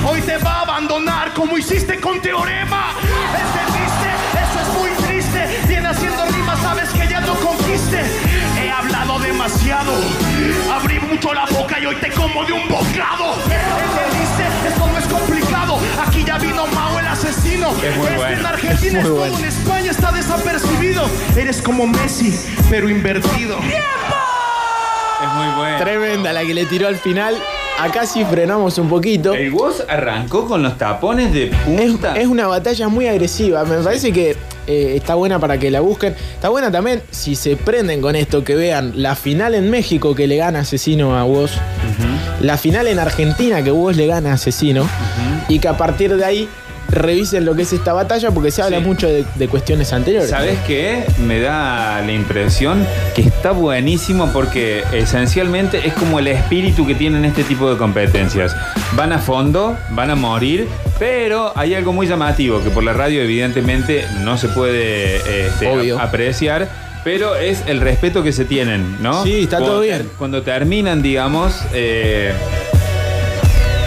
Hoy 0.09 0.23
te 0.23 0.37
va 0.39 0.59
a 0.59 0.61
abandonar 0.61 1.35
como 1.35 1.59
hiciste 1.59 1.99
con 1.99 2.21
Teorema. 2.23 2.93
¿Entendiste? 3.43 4.09
Eso 4.45 4.59
es 4.63 4.79
muy 4.79 4.91
triste. 5.09 5.61
Viene 5.67 5.89
haciendo 5.89 6.27
rimas, 6.27 6.61
sabes 6.61 6.91
que 6.91 7.09
ya 7.09 7.21
no 7.23 7.35
conquiste. 7.35 8.05
He 8.57 8.71
hablado 8.71 9.19
demasiado. 9.19 9.95
Abrí 10.73 11.01
mucho 11.01 11.35
la 11.35 11.47
boca 11.47 11.81
y 11.81 11.87
hoy 11.87 11.97
te 11.97 12.13
como 12.13 12.45
de 12.45 12.53
un 12.53 12.69
bocado. 12.69 13.35
¿Entendiste? 13.43 14.69
Esto 14.69 14.87
no 14.87 14.97
es 14.97 15.05
complicado. 15.07 15.24
Aquí 16.07 16.25
ya 16.25 16.39
vino 16.39 16.67
Mao 16.67 16.99
el 16.99 17.07
asesino. 17.07 17.71
Es 17.83 17.97
muy 17.97 18.07
este 18.07 18.17
bueno. 18.17 18.39
en 18.41 18.47
Argentina 18.47 18.77
Es 18.79 18.85
es 18.85 18.93
muy 18.95 19.03
todo, 19.05 19.17
bueno. 19.19 19.39
en 19.39 19.45
España 19.45 19.91
está 19.91 20.13
desapercibido. 20.13 21.09
Eres 21.37 21.63
como 21.63 21.87
Messi, 21.87 22.39
pero 22.71 22.89
invertido. 22.89 23.59
Es 23.59 25.33
muy 25.35 25.47
bueno. 25.57 25.79
Tremenda 25.79 26.33
la 26.33 26.45
que 26.45 26.55
le 26.55 26.67
tiró 26.67 26.89
al 26.89 26.97
final. 26.97 27.41
Acá 27.79 28.07
sí 28.07 28.25
frenamos 28.25 28.79
un 28.79 28.89
poquito. 28.89 29.35
El 29.35 29.53
Woz 29.53 29.83
arrancó 29.89 30.47
con 30.47 30.63
los 30.63 30.79
tapones 30.79 31.33
de 31.33 31.51
punta. 31.65 32.15
es 32.17 32.27
una 32.27 32.47
batalla 32.47 32.89
muy 32.89 33.07
agresiva. 33.07 33.65
Me 33.65 33.77
parece 33.79 34.13
que 34.13 34.37
eh, 34.67 34.95
está 34.97 35.15
buena 35.15 35.39
para 35.39 35.59
que 35.59 35.71
la 35.71 35.81
busquen. 35.81 36.15
Está 36.35 36.49
buena 36.49 36.71
también 36.71 37.03
si 37.11 37.35
se 37.35 37.57
prenden 37.57 38.01
con 38.01 38.17
esto, 38.17 38.45
que 38.45 38.55
vean 38.55 38.93
la 38.97 39.15
final 39.15 39.55
en 39.55 39.71
México 39.71 40.15
que 40.15 40.27
le 40.27 40.37
gana 40.37 40.61
Asesino 40.61 41.17
a 41.17 41.25
Woz. 41.25 41.53
La 42.41 42.57
final 42.57 42.87
en 42.87 42.99
Argentina 42.99 43.63
que 43.63 43.71
Woz 43.71 43.97
le 43.97 44.07
gana 44.07 44.35
Asesino. 44.35 44.89
Y 45.49 45.59
que 45.59 45.69
a 45.69 45.77
partir 45.77 46.17
de 46.17 46.25
ahí 46.25 46.49
revisen 46.95 47.45
lo 47.45 47.55
que 47.55 47.63
es 47.63 47.73
esta 47.73 47.93
batalla 47.93 48.31
porque 48.31 48.51
se 48.51 48.63
habla 48.63 48.79
Sí. 48.79 48.85
mucho 48.85 49.09
de, 49.09 49.25
de 49.35 49.49
cuestiones 49.49 49.93
anteriores. 49.93 50.31
¿Sabes 50.31 50.59
qué? 50.67 51.05
Me 51.27 51.41
da 51.41 52.01
la 52.01 52.13
impresión 52.13 52.87
que 53.15 53.23
está 53.23 53.53
buenísimo 53.53 54.29
porque 54.33 54.83
esencialmente 54.93 55.87
es 55.87 55.93
como 55.95 56.19
el 56.19 56.27
espíritu 56.29 56.87
que 56.87 56.95
tienen 56.95 57.25
este 57.25 57.45
tipo 57.45 57.71
de 57.71 57.77
competencias. 57.77 58.55
Van 58.93 59.13
a 59.13 59.19
fondo, 59.19 59.77
van 59.91 60.11
a 60.11 60.15
morir, 60.15 60.67
pero 60.99 61.53
hay 61.57 61.75
algo 61.75 61.93
muy 61.93 62.07
llamativo 62.07 62.63
que 62.63 62.71
por 62.71 62.83
la 62.85 62.93
radio 62.93 63.23
evidentemente 63.23 64.05
no 64.21 64.37
se 64.39 64.49
puede 64.49 65.17
este, 65.47 65.93
apreciar. 65.99 66.69
Pero 67.05 67.37
es 67.37 67.63
el 67.67 67.83
respeto 67.83 68.23
que 68.23 68.33
se 68.33 68.47
tienen, 68.47 68.97
¿no? 69.03 69.25
Sí, 69.25 69.41
está 69.43 69.59
Cuando 69.59 69.73
todo 69.73 69.81
bien. 69.83 70.09
Cuando 70.17 70.41
terminan, 70.43 71.03
digamos, 71.03 71.55
eh, 71.75 72.33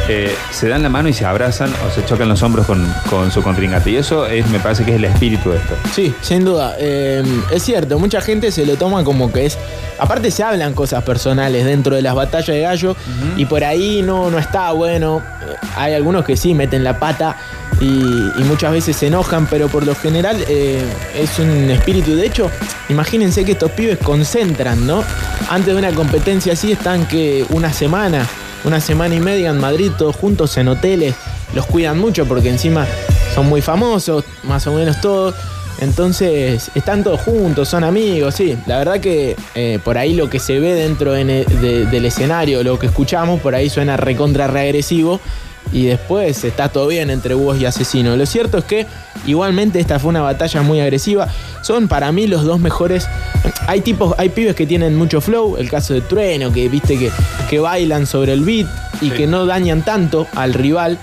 eh, 0.08 0.34
se 0.52 0.68
dan 0.70 0.84
la 0.84 0.90
mano 0.90 1.10
y 1.10 1.14
se 1.14 1.26
abrazan 1.26 1.72
o 1.86 1.94
se 1.94 2.06
chocan 2.06 2.30
los 2.30 2.42
hombros 2.44 2.66
con, 2.66 2.86
con 3.10 3.32
su 3.32 3.42
contrincante. 3.42 3.92
Y 3.92 3.98
eso 3.98 4.26
es, 4.28 4.48
me 4.48 4.60
parece 4.60 4.84
que 4.86 4.92
es 4.92 4.98
el 4.98 5.06
espíritu 5.06 5.52
de 5.52 5.58
esto. 5.58 5.76
Sí, 5.94 6.14
sin 6.22 6.46
duda. 6.46 6.76
Eh, 6.80 7.24
es 7.52 7.64
cierto, 7.64 8.00
mucha 8.00 8.22
gente 8.22 8.52
se 8.52 8.66
lo 8.66 8.76
toma 8.76 9.04
como 9.04 9.32
que 9.32 9.46
es. 9.46 9.58
Aparte 10.00 10.30
se 10.32 10.44
hablan 10.44 10.74
cosas 10.74 11.04
personales 11.04 11.66
dentro 11.66 11.96
de 11.96 12.02
las 12.04 12.14
batallas 12.14 12.48
de 12.56 12.62
gallo 12.62 12.96
y 13.36 13.46
por 13.46 13.64
ahí 13.64 14.02
no, 14.04 14.30
no 14.30 14.38
está 14.38 14.72
bueno. 14.72 15.22
Eh, 15.42 15.56
Hay 15.76 15.94
algunos 15.94 16.24
que 16.24 16.38
sí 16.38 16.54
meten 16.54 16.84
la 16.84 17.00
pata 17.00 17.36
y, 17.82 17.86
y 17.88 18.44
muchas 18.48 18.72
veces 18.72 18.96
se 18.96 19.08
enojan, 19.08 19.48
pero 19.48 19.68
por 19.68 19.86
lo 19.86 19.96
general 19.96 20.38
eh, 20.48 20.82
es 21.20 21.40
un 21.40 21.70
espíritu. 21.72 22.16
De 22.16 22.26
hecho, 22.28 22.50
imagínense 22.90 23.44
que 23.44 23.54
estos 23.54 23.72
pibes 23.72 23.98
concentran, 23.98 24.86
¿no? 24.86 25.04
Antes 25.50 25.74
de 25.74 25.80
una 25.80 25.92
competencia 25.92 26.54
así 26.54 26.72
están 26.72 27.08
que 27.08 27.46
una 27.50 27.74
semana, 27.74 28.26
una 28.64 28.80
semana 28.82 29.16
y 29.16 29.20
media 29.20 29.50
en 29.50 29.60
Madrid, 29.60 29.92
todos 29.98 30.16
juntos 30.16 30.58
en 30.58 30.68
hoteles. 30.68 31.16
Los 31.54 31.66
cuidan 31.66 31.98
mucho 32.00 32.26
porque 32.26 32.50
encima 32.50 32.86
son 33.34 33.48
muy 33.48 33.62
famosos, 33.62 34.24
más 34.44 34.68
o 34.68 34.74
menos 34.74 35.00
todos. 35.02 35.36
Entonces, 35.80 36.72
están 36.76 37.04
todos 37.04 37.22
juntos, 37.22 37.70
son 37.70 37.84
amigos, 37.84 38.36
sí. 38.36 38.58
La 38.66 38.80
verdad 38.80 39.00
que 39.00 39.36
eh, 39.56 39.80
por 39.84 39.98
ahí 39.98 40.16
lo 40.16 40.28
que 40.30 40.40
se 40.40 40.60
ve 40.60 40.74
dentro 40.74 41.16
en 41.16 41.28
de- 41.28 41.86
del 41.86 42.06
escenario, 42.06 42.64
lo 42.64 42.80
que 42.80 42.88
escuchamos, 42.88 43.40
por 43.42 43.54
ahí 43.56 43.70
suena 43.70 43.96
recontra 43.96 44.48
reagresivo. 44.48 45.20
Y 45.72 45.86
después 45.86 46.44
está 46.44 46.70
todo 46.70 46.88
bien 46.88 47.10
entre 47.10 47.34
vos 47.34 47.60
y 47.60 47.66
Asesino. 47.66 48.16
Lo 48.16 48.26
cierto 48.26 48.58
es 48.58 48.64
que 48.64 48.86
igualmente 49.26 49.80
esta 49.80 50.00
fue 50.00 50.10
una 50.10 50.22
batalla 50.22 50.62
muy 50.62 50.80
agresiva. 50.80 51.28
Son 51.62 51.88
para 51.88 52.12
mí 52.12 52.28
los 52.28 52.44
dos 52.46 52.60
mejores. 52.60 53.08
Hay 53.68 53.82
tipos, 53.82 54.16
hay 54.18 54.30
pibes 54.30 54.56
que 54.56 54.66
tienen 54.66 54.96
mucho 54.96 55.20
flow. 55.22 55.58
El 55.58 55.70
caso 55.70 55.94
de 55.94 56.02
Trueno, 56.02 56.52
que 56.54 56.70
viste 56.70 56.98
que, 56.98 57.12
que 57.50 57.60
bailan 57.60 58.06
sobre 58.08 58.34
el 58.34 58.42
beat 58.42 58.68
y 59.02 59.10
Sí. 59.10 59.12
que 59.12 59.28
no 59.28 59.46
dañan 59.46 59.84
tanto 59.84 60.26
al 60.36 60.54
rival. 60.54 60.98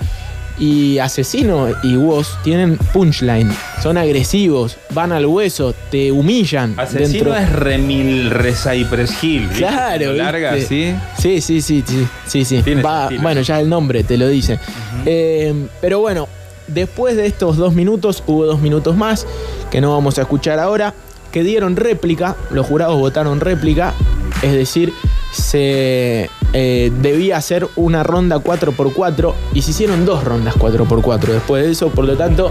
Y 0.57 0.99
Asesino 0.99 1.67
y 1.83 1.97
Woz 1.97 2.37
tienen 2.43 2.77
punchline. 2.93 3.51
Son 3.83 3.97
agresivos, 3.97 4.77
van 4.91 5.11
al 5.11 5.25
hueso, 5.25 5.73
te 5.91 6.11
humillan. 6.11 6.75
Asesino 6.79 7.31
dentro- 7.31 7.35
es 7.35 7.51
Remil 7.51 8.29
Recypress 8.29 9.21
Hill. 9.21 9.41
¿viste? 9.47 9.57
Claro, 9.57 10.13
larga. 10.13 10.55
Sí, 10.57 10.95
sí, 11.19 11.41
sí, 11.41 11.61
sí, 11.61 11.83
sí, 12.25 12.45
sí. 12.45 12.61
Va- 12.75 13.01
sentido. 13.09 13.21
bueno, 13.21 13.41
ya 13.41 13.59
el 13.59 13.67
nombre 13.67 14.03
te 14.05 14.17
lo 14.17 14.27
dice. 14.29 14.57
Eh, 15.05 15.53
pero 15.81 15.99
bueno, 15.99 16.27
después 16.67 17.17
de 17.17 17.25
estos 17.27 17.57
dos 17.57 17.73
minutos, 17.73 18.23
hubo 18.25 18.45
dos 18.45 18.61
minutos 18.61 18.95
más 18.95 19.27
que 19.69 19.81
no 19.81 19.91
vamos 19.91 20.17
a 20.17 20.21
escuchar 20.21 20.59
ahora, 20.59 20.93
que 21.33 21.43
dieron 21.43 21.75
réplica, 21.75 22.37
los 22.51 22.65
jurados 22.65 22.97
votaron 22.97 23.41
réplica, 23.41 23.93
es 24.41 24.53
decir, 24.53 24.93
se 25.33 26.29
eh, 26.57 26.89
debía 27.01 27.35
hacer 27.35 27.67
una 27.75 28.01
ronda 28.03 28.37
4x4 28.37 29.33
y 29.53 29.61
se 29.61 29.71
hicieron 29.71 30.05
dos 30.05 30.23
rondas 30.23 30.55
4x4 30.55 31.25
después 31.25 31.65
de 31.65 31.71
eso, 31.71 31.89
por 31.89 32.05
lo 32.05 32.15
tanto, 32.15 32.49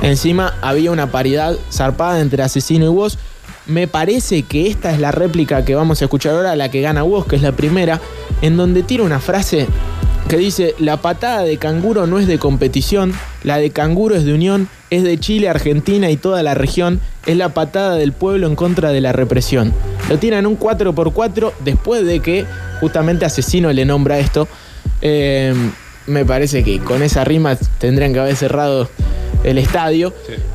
encima 0.00 0.54
había 0.62 0.92
una 0.92 1.10
paridad 1.10 1.56
zarpada 1.72 2.20
entre 2.20 2.44
asesino 2.44 2.84
y 2.84 2.88
Woz. 2.88 3.18
Me 3.66 3.88
parece 3.88 4.44
que 4.44 4.68
esta 4.68 4.92
es 4.92 5.00
la 5.00 5.10
réplica 5.10 5.64
que 5.64 5.74
vamos 5.74 6.00
a 6.00 6.04
escuchar 6.04 6.36
ahora, 6.36 6.54
la 6.54 6.70
que 6.70 6.80
gana 6.82 7.02
Woz, 7.02 7.26
que 7.26 7.34
es 7.34 7.42
la 7.42 7.50
primera, 7.50 8.00
en 8.42 8.56
donde 8.56 8.84
tira 8.84 9.02
una 9.02 9.18
frase 9.18 9.66
que 10.28 10.36
dice, 10.38 10.74
la 10.78 10.96
patada 10.96 11.42
de 11.42 11.56
canguro 11.56 12.06
no 12.06 12.18
es 12.18 12.26
de 12.26 12.38
competición, 12.38 13.12
la 13.44 13.58
de 13.58 13.70
canguro 13.70 14.16
es 14.16 14.24
de 14.24 14.34
unión, 14.34 14.68
es 14.90 15.04
de 15.04 15.18
Chile, 15.18 15.48
Argentina 15.48 16.10
y 16.10 16.16
toda 16.16 16.42
la 16.42 16.54
región, 16.54 17.00
es 17.26 17.36
la 17.36 17.50
patada 17.50 17.94
del 17.94 18.12
pueblo 18.12 18.48
en 18.48 18.56
contra 18.56 18.90
de 18.90 19.00
la 19.00 19.12
represión. 19.12 19.72
Lo 20.08 20.18
tira 20.18 20.38
en 20.38 20.46
un 20.46 20.58
4x4 20.58 21.52
después 21.64 22.04
de 22.04 22.20
que 22.20 22.44
justamente 22.80 23.24
Asesino 23.24 23.72
le 23.72 23.84
nombra 23.84 24.18
esto. 24.18 24.48
Eh, 25.00 25.54
me 26.06 26.24
parece 26.24 26.64
que 26.64 26.78
con 26.80 27.02
esa 27.02 27.24
rima 27.24 27.56
tendrían 27.78 28.12
que 28.12 28.20
haber 28.20 28.36
cerrado 28.36 28.88
el 29.44 29.58
estadio. 29.58 30.12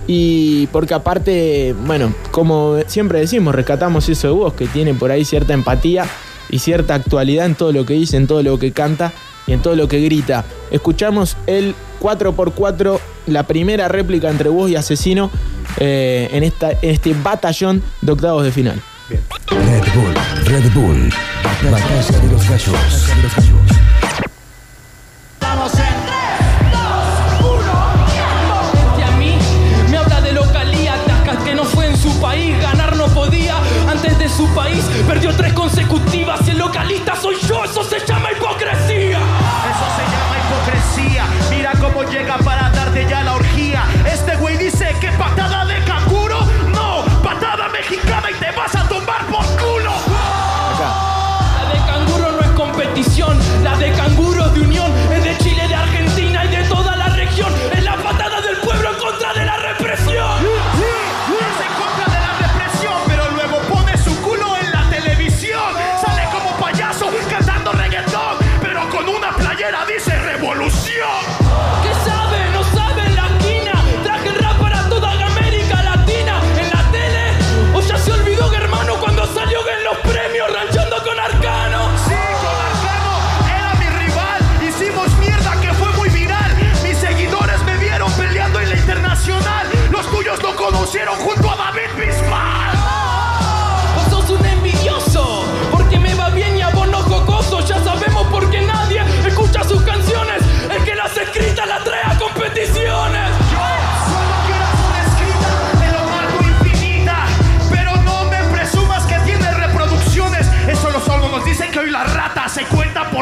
Y 0.07 0.67
porque 0.67 0.93
aparte, 0.93 1.73
bueno, 1.85 2.13
como 2.31 2.77
siempre 2.87 3.19
decimos, 3.19 3.55
rescatamos 3.55 4.07
eso 4.09 4.27
de 4.27 4.33
vos, 4.33 4.53
que 4.53 4.67
tiene 4.67 4.93
por 4.93 5.11
ahí 5.11 5.23
cierta 5.23 5.53
empatía 5.53 6.05
y 6.49 6.59
cierta 6.59 6.95
actualidad 6.95 7.45
en 7.45 7.55
todo 7.55 7.71
lo 7.71 7.85
que 7.85 7.93
dice, 7.93 8.17
en 8.17 8.27
todo 8.27 8.43
lo 8.43 8.59
que 8.59 8.71
canta 8.71 9.13
y 9.47 9.53
en 9.53 9.61
todo 9.61 9.75
lo 9.75 9.87
que 9.87 9.99
grita. 9.99 10.45
Escuchamos 10.71 11.37
el 11.47 11.75
4x4, 12.01 12.99
la 13.27 13.43
primera 13.43 13.87
réplica 13.87 14.29
entre 14.29 14.49
vos 14.49 14.69
y 14.69 14.75
Asesino 14.75 15.29
eh, 15.77 16.29
en, 16.31 16.43
esta, 16.43 16.71
este 16.81 17.13
batallón 17.13 17.83
de 18.01 18.11
octavos 18.11 18.43
de 18.43 18.51
final. 18.51 18.81
Red 19.09 19.83
Bull, 19.93 20.13
Red 20.45 20.71
Bull. 20.73 21.13
Batalla 21.69 22.19
de 22.21 22.31
los 22.31 22.49
gallos. 22.49 23.70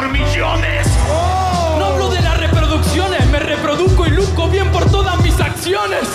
por 0.00 0.10
millones. 0.10 0.86
¡Oh! 1.10 1.76
No 1.78 1.84
hablo 1.86 2.08
de 2.08 2.22
las 2.22 2.38
reproducciones, 2.38 3.26
me 3.28 3.38
reproduzco 3.38 4.06
y 4.06 4.10
luzco 4.10 4.48
bien 4.48 4.70
por 4.72 4.90
todas 4.90 5.20
mis 5.20 5.38
acciones. 5.38 6.08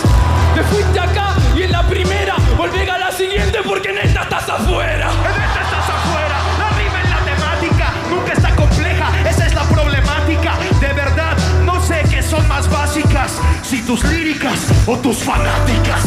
Te 0.55 0.63
fuiste 0.63 0.99
acá 0.99 1.35
y 1.55 1.63
en 1.63 1.71
la 1.71 1.87
primera 1.87 2.35
volví 2.57 2.79
a 2.89 2.97
la 2.97 3.11
siguiente 3.11 3.59
porque 3.63 3.89
en 3.89 3.99
esta 3.99 4.23
estás 4.23 4.49
afuera. 4.49 5.11
En 5.11 5.41
esta 5.43 5.61
estás 5.61 5.89
afuera, 5.89 6.37
la 6.57 6.69
rima 6.79 7.01
es 7.03 7.09
la 7.11 7.19
temática, 7.31 7.93
nunca 8.09 8.33
está 8.33 8.55
compleja, 8.55 9.11
esa 9.29 9.45
es 9.45 9.53
la 9.53 9.63
problemática. 9.63 10.57
De 10.79 10.93
verdad, 10.93 11.37
no 11.63 11.79
sé 11.79 12.01
qué 12.09 12.23
son 12.23 12.47
más 12.47 12.67
básicas, 12.67 13.39
si 13.61 13.83
tus 13.83 14.03
líricas 14.05 14.67
o 14.87 14.97
tus 14.97 15.17
fanáticas. 15.17 16.05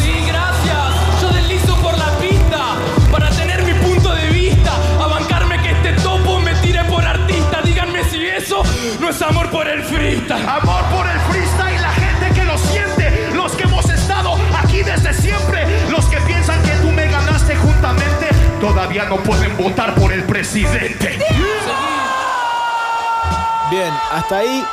Es 9.08 9.22
amor 9.22 9.50
por 9.50 9.66
el 9.66 9.82
freestyle. 9.84 10.46
Amor 10.46 10.82
por 10.94 11.06
el 11.06 11.18
freestyle, 11.30 11.80
la 11.80 11.92
gente 11.92 12.34
que 12.34 12.44
lo 12.44 12.58
siente, 12.58 13.30
los 13.34 13.52
que 13.52 13.62
hemos 13.62 13.88
estado 13.88 14.34
aquí 14.58 14.82
desde 14.82 15.14
siempre, 15.14 15.66
los 15.90 16.04
que 16.06 16.18
piensan 16.22 16.62
que 16.62 16.72
tú 16.82 16.90
me 16.90 17.06
ganaste 17.08 17.56
juntamente, 17.56 18.26
todavía 18.60 19.04
no 19.04 19.16
pueden 19.18 19.56
votar 19.56 19.94
por 19.94 20.12
el 20.12 20.24
presidente. 20.24 21.18
Bien, 23.70 23.92
hasta 24.12 24.38
ahí 24.38 24.64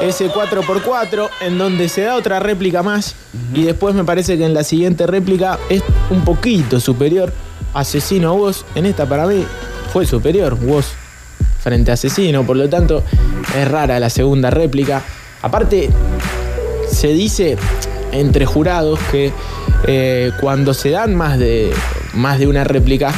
ese 0.00 0.30
4x4 0.30 1.28
en 1.42 1.58
donde 1.58 1.88
se 1.88 2.02
da 2.02 2.16
otra 2.16 2.40
réplica 2.40 2.82
más 2.82 3.14
y 3.54 3.64
después 3.64 3.94
me 3.94 4.04
parece 4.04 4.36
que 4.36 4.46
en 4.46 4.54
la 4.54 4.64
siguiente 4.64 5.06
réplica 5.06 5.58
es 5.68 5.82
un 6.10 6.24
poquito 6.24 6.80
superior 6.80 7.32
Asesino 7.74 8.30
a 8.30 8.32
Woz. 8.32 8.64
En 8.74 8.86
esta 8.86 9.06
para 9.06 9.26
mí 9.26 9.44
fue 9.92 10.06
superior 10.06 10.54
Woz 10.60 10.99
frente 11.60 11.90
a 11.90 11.94
Asesino, 11.94 12.44
por 12.44 12.56
lo 12.56 12.68
tanto 12.68 13.04
es 13.56 13.68
rara 13.68 14.00
la 14.00 14.10
segunda 14.10 14.50
réplica. 14.50 15.02
Aparte, 15.42 15.90
se 16.90 17.08
dice 17.08 17.56
entre 18.12 18.46
jurados 18.46 18.98
que 19.10 19.32
eh, 19.86 20.32
cuando 20.40 20.74
se 20.74 20.90
dan 20.90 21.14
más 21.14 21.38
de, 21.38 21.72
más 22.14 22.38
de 22.38 22.46
una 22.46 22.64
réplica 22.64 23.12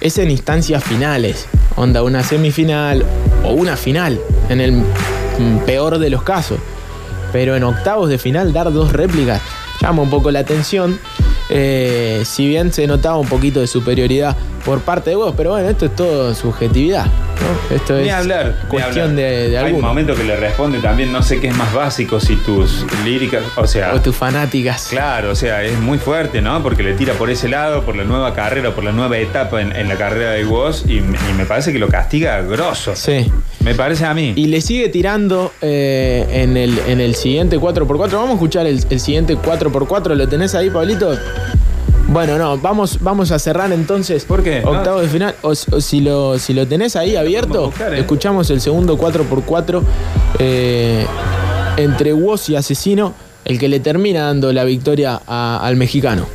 es 0.00 0.18
en 0.18 0.30
instancias 0.30 0.84
finales, 0.84 1.46
onda 1.76 2.02
una 2.02 2.22
semifinal 2.22 3.04
o 3.42 3.52
una 3.52 3.76
final, 3.76 4.20
en 4.48 4.60
el 4.60 4.72
mm, 4.72 5.64
peor 5.66 5.98
de 5.98 6.10
los 6.10 6.22
casos. 6.22 6.58
Pero 7.32 7.56
en 7.56 7.64
octavos 7.64 8.08
de 8.08 8.18
final 8.18 8.52
dar 8.52 8.72
dos 8.72 8.92
réplicas 8.92 9.40
llama 9.80 10.02
un 10.02 10.10
poco 10.10 10.30
la 10.30 10.40
atención. 10.40 10.98
Eh, 11.50 12.22
si 12.24 12.46
bien 12.48 12.72
se 12.72 12.86
notaba 12.86 13.16
un 13.18 13.28
poquito 13.28 13.60
de 13.60 13.66
superioridad 13.66 14.36
por 14.64 14.80
parte 14.80 15.10
de 15.10 15.16
vos, 15.16 15.34
pero 15.36 15.50
bueno, 15.50 15.68
esto 15.68 15.84
es 15.86 15.94
todo 15.94 16.34
subjetividad. 16.34 17.04
¿no? 17.04 17.76
Esto 17.76 17.98
Ni 17.98 18.08
es 18.08 18.14
hablar. 18.14 18.56
ni 18.62 18.68
cuestión 18.70 19.10
hablar. 19.10 19.16
de, 19.16 19.48
de 19.50 19.58
alguno. 19.58 19.86
momento 19.88 20.14
que 20.14 20.24
le 20.24 20.36
responde 20.36 20.78
también, 20.78 21.12
no 21.12 21.22
sé 21.22 21.38
qué 21.40 21.48
es 21.48 21.56
más 21.56 21.72
básico, 21.74 22.18
si 22.18 22.36
tus 22.36 22.86
líricas, 23.04 23.42
o 23.56 23.66
sea. 23.66 23.92
O 23.92 24.00
tus 24.00 24.16
fanáticas. 24.16 24.86
Claro, 24.88 25.30
o 25.32 25.34
sea, 25.34 25.62
es 25.62 25.78
muy 25.80 25.98
fuerte, 25.98 26.40
¿no? 26.40 26.62
Porque 26.62 26.82
le 26.82 26.94
tira 26.94 27.12
por 27.14 27.28
ese 27.28 27.48
lado, 27.48 27.82
por 27.84 27.94
la 27.96 28.04
nueva 28.04 28.32
carrera, 28.34 28.74
por 28.74 28.84
la 28.84 28.92
nueva 28.92 29.18
etapa 29.18 29.60
en, 29.60 29.76
en 29.76 29.88
la 29.88 29.96
carrera 29.96 30.30
de 30.30 30.44
y, 30.44 31.00
me- 31.00 31.18
y 31.30 31.32
me 31.36 31.44
parece 31.44 31.72
que 31.72 31.78
lo 31.78 31.88
castiga 31.88 32.40
grosso. 32.42 32.94
Sí. 32.96 33.30
Me 33.60 33.74
parece 33.74 34.04
a 34.04 34.14
mí. 34.14 34.32
Y 34.36 34.46
le 34.46 34.60
sigue 34.60 34.88
tirando 34.88 35.52
eh, 35.62 36.26
en, 36.30 36.56
el, 36.56 36.78
en 36.86 37.00
el 37.00 37.14
siguiente 37.14 37.58
4x4. 37.58 38.12
Vamos 38.12 38.30
a 38.30 38.32
escuchar 38.34 38.66
el, 38.66 38.84
el 38.88 39.00
siguiente 39.00 39.36
4x4. 39.36 40.14
¿Lo 40.14 40.28
tenés 40.28 40.54
ahí, 40.54 40.70
Pablito? 40.70 41.12
Bueno, 42.08 42.38
no, 42.38 42.58
vamos, 42.58 42.98
vamos 43.00 43.30
a 43.32 43.38
cerrar 43.38 43.72
entonces. 43.72 44.24
¿Por 44.24 44.42
qué? 44.42 44.62
Octavo 44.64 44.96
No. 44.96 45.02
de 45.02 45.08
final. 45.08 45.34
O, 45.42 45.48
o 45.50 45.54
si, 45.80 46.00
lo, 46.00 46.38
si 46.38 46.52
lo 46.52 46.66
tenés 46.66 46.96
ahí 46.96 47.16
abierto, 47.16 47.66
buscar, 47.66 47.94
¿eh? 47.94 48.00
escuchamos 48.00 48.50
el 48.50 48.60
segundo 48.60 48.98
4x4 48.98 49.82
eh, 50.38 51.06
entre 51.76 52.12
Woz 52.12 52.48
y 52.50 52.56
Asesino, 52.56 53.14
el 53.44 53.58
que 53.58 53.68
le 53.68 53.80
termina 53.80 54.26
dando 54.26 54.52
la 54.52 54.64
victoria 54.64 55.20
a- 55.26 55.60
al 55.62 55.76
mexicano. 55.76 56.26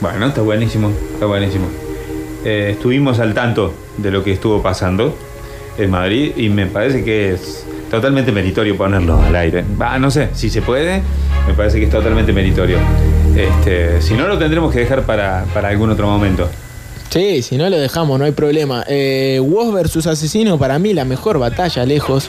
Bueno, 0.00 0.26
está 0.26 0.40
buenísimo, 0.42 0.90
está 1.12 1.26
buenísimo. 1.26 1.66
Eh, 2.44 2.70
estuvimos 2.72 3.18
al 3.20 3.34
tanto 3.34 3.74
de 3.98 4.10
lo 4.10 4.24
que 4.24 4.32
estuvo 4.32 4.62
pasando 4.62 5.14
en 5.76 5.90
Madrid 5.90 6.32
y 6.36 6.48
me 6.48 6.66
parece 6.66 7.04
que 7.04 7.34
es 7.34 7.64
totalmente 7.90 8.32
meritorio 8.32 8.76
ponerlo 8.78 9.20
al 9.20 9.36
aire. 9.36 9.62
Va, 9.80 9.98
no 9.98 10.10
sé, 10.10 10.30
si 10.32 10.48
se 10.48 10.62
puede, 10.62 11.02
me 11.46 11.52
parece 11.54 11.78
que 11.78 11.84
es 11.84 11.90
totalmente 11.90 12.32
meritorio. 12.32 12.78
Este, 13.36 14.02
si 14.02 14.14
no, 14.14 14.26
lo 14.26 14.38
tendremos 14.38 14.72
que 14.72 14.80
dejar 14.80 15.02
para, 15.02 15.44
para 15.54 15.68
algún 15.68 15.90
otro 15.90 16.06
momento. 16.06 16.48
Sí, 17.10 17.42
si 17.42 17.56
no 17.56 17.68
lo 17.68 17.76
dejamos, 17.78 18.18
no 18.18 18.24
hay 18.24 18.32
problema. 18.32 18.84
Eh, 18.88 19.40
Woz 19.42 19.72
versus 19.72 20.06
Asesino, 20.06 20.58
para 20.58 20.78
mí 20.78 20.92
la 20.94 21.04
mejor 21.04 21.38
batalla 21.38 21.84
lejos. 21.84 22.28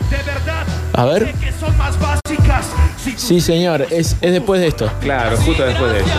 A 0.94 1.06
ver. 1.06 1.34
Sí, 3.16 3.42
señor, 3.42 3.86
es, 3.92 4.16
es 4.22 4.32
después 4.32 4.60
de 4.62 4.68
esto. 4.68 4.90
Claro, 5.02 5.38
justo 5.38 5.64
después 5.64 5.92
de 5.94 6.00
esto. 6.00 6.12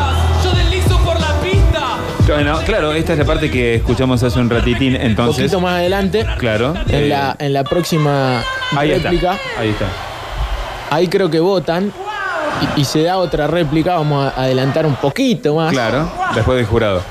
Bueno, 2.29 2.61
claro, 2.65 2.93
esta 2.93 3.13
es 3.13 3.19
la 3.19 3.25
parte 3.25 3.51
que 3.51 3.75
escuchamos 3.75 4.23
hace 4.23 4.39
un 4.39 4.49
ratitín, 4.49 4.95
Un 4.95 5.01
entonces. 5.03 5.43
poquito 5.45 5.61
más 5.61 5.75
adelante, 5.75 6.25
Claro. 6.39 6.75
en, 6.89 6.95
eh, 6.95 7.09
la, 7.09 7.37
en 7.39 7.53
la 7.53 7.65
próxima 7.65 8.43
ahí 8.77 8.91
réplica, 8.95 9.35
está. 9.35 9.61
Ahí 9.61 9.69
está. 9.71 9.87
ahí 10.91 11.09
creo 11.09 11.29
que 11.31 11.41
votan 11.41 11.93
y, 12.61 12.81
y, 12.81 12.85
se 12.85 13.03
da 13.03 13.17
otra 13.17 13.47
réplica, 13.47 13.97
vamos 13.97 14.33
a 14.37 14.43
adelantar 14.43 14.87
un 14.87 14.97
poquito 14.97 15.55
más. 15.55 15.73
Claro, 15.73 16.11
después 16.35 16.57
del 16.57 16.67
jurado. 16.67 17.03